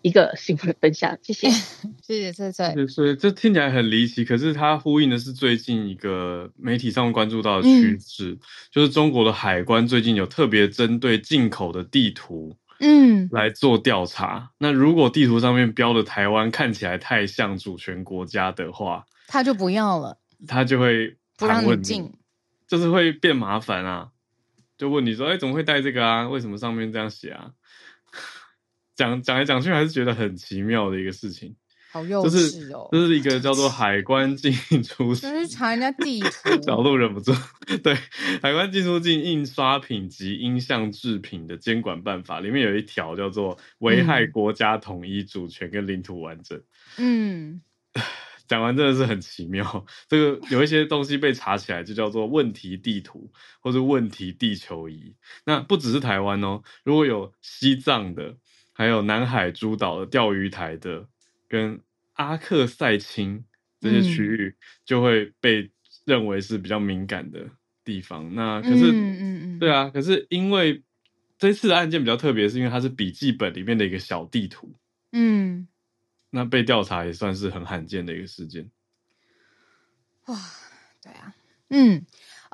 [0.05, 1.49] 一个新闻分享，谢谢，
[2.03, 2.85] 谢谢翠翠。
[2.85, 8.39] 所以这听起来很离奇，可是它呼应的是最近一个媒体上关注到的趋势，嗯、
[8.69, 14.37] 就是中国的海关最近有特别针对进口的地图，嗯，来做调查。
[14.37, 22.13] 嗯、那如果地图上面标的台湾看起来太像主权国家的话，他就不要了，他就会不让你进，
[22.67, 24.09] 就是会变麻烦啊。
[24.77, 26.27] 就问你说，哎、欸，怎么会带这个啊？
[26.27, 27.49] 为什么上面这样写啊？
[28.95, 31.55] 讲讲来讲去，还是觉得很奇妙的一个事情。
[31.91, 32.89] 好幼稚哦！
[32.91, 34.51] 这是一个叫做海关进
[34.83, 37.31] 出，就是查人家地 图，小鹿忍不住。
[37.81, 37.95] 对，
[38.41, 46.61] 海关进出境印刷品及音像制品的监管办法里面有一条叫做危害国家统一主权跟领土完整。
[46.97, 47.61] 嗯，
[48.45, 49.85] 讲完真的是很奇妙。
[50.09, 53.31] 这个有一些东西被查起来，就叫做问题地图
[53.61, 55.15] 或者问题地球仪。
[55.45, 58.35] 那不只是台湾哦，如果有西藏的。
[58.77, 61.07] 还有南海诸岛的钓鱼台的，
[61.47, 61.79] 跟
[62.15, 63.45] 阿克塞钦
[63.79, 64.53] 这些区域，
[64.83, 65.71] 就会被
[66.03, 67.49] 认为是比较敏感的
[67.85, 68.25] 地方。
[68.25, 70.83] 嗯、那可是，嗯嗯嗯对啊，可是因为
[71.37, 74.75] 这次的案件比较特别，是因为它是笔记本里面的一个小地图。
[75.13, 75.69] 嗯，
[76.29, 78.69] 那被调查也算是很罕见的一个事件。
[80.25, 80.37] 哇，
[81.01, 81.33] 对啊，
[81.69, 82.05] 嗯。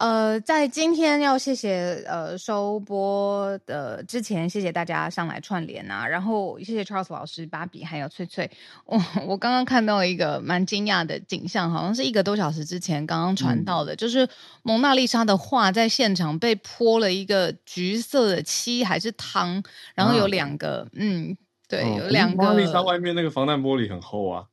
[0.01, 8.49] 呃，在今天要谢谢呃收播的之前，谢谢大家上来串联啊，然后谢谢 Charles 老师、芭比还有翠翠。
[8.85, 14.27] 我我刚刚看到了一个蛮惊讶的景象，好像是一个多小时之前刚刚传到的，嗯、就是
[14.63, 19.61] 蒙娜丽莎的画在现场被泼了一个橘色的漆还是汤，
[19.93, 21.37] 然后有两个，啊、嗯，
[21.67, 22.43] 对，哦、有两个。
[22.43, 24.45] 蒙娜丽莎外面那个防弹玻璃很厚啊。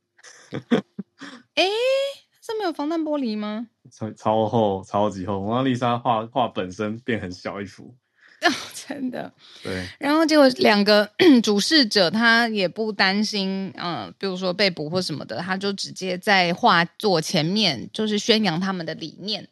[1.55, 1.65] 哎。
[2.49, 3.67] 这没有防弹玻璃吗？
[3.91, 5.39] 超超厚，超级厚。
[5.39, 7.93] 蒙娜丽莎画画本身变很小一幅，
[8.41, 9.31] 哦，真的。
[9.63, 9.87] 对。
[9.99, 11.07] 然后结果两个
[11.43, 19.47] 主事者他也不担心，嗯、呃，比如说被捕或什么的，他就直接在画作前面就是宣扬他们的理念。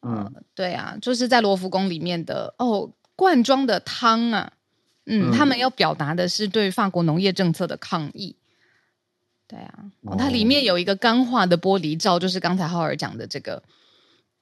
[0.00, 4.52] 呃、嗯，对啊，就是在罗浮宫里面的哦，罐装的汤啊，
[5.06, 8.34] 嗯，嗯他们要表达的是对法国农业政策的抗议。
[9.46, 13.62] 对啊，哦，它里面有一个钢化的玻璃罩，就是刚才浩尔讲的这个，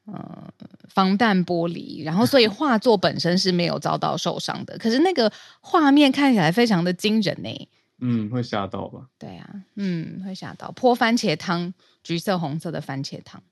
[0.06, 0.52] 呃，
[0.88, 2.04] 防弹玻璃。
[2.04, 4.78] 然后，所以 画作本身是没有遭到受伤的。
[4.78, 7.68] 可是那个画面看起来非常的惊人呢。
[7.98, 9.08] 嗯，会吓到吧？
[9.18, 10.70] 对啊，嗯，会吓到。
[10.72, 13.42] 泼番茄汤，橘色红色的番茄汤。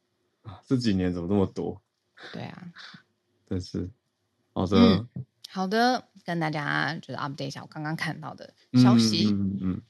[0.67, 1.81] 这几年怎么这么多？
[2.33, 2.63] 对啊，
[3.49, 3.91] 真是
[4.53, 5.09] 好的，嗯，
[5.49, 9.27] 好的，跟大家就是 update 一下我刚刚看到的消息。
[9.29, 9.41] 嗯嗯。
[9.41, 9.83] 嗯嗯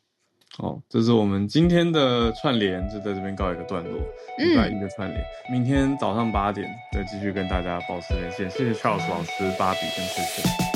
[0.61, 3.93] 好，这是我们今天的串联，就在这边告一个段落。
[4.37, 8.51] 礼拜一的串联，明天早上八点再继续跟大家保持连线。
[8.51, 10.70] 谢谢 Charles 老师、芭比跟翠翠。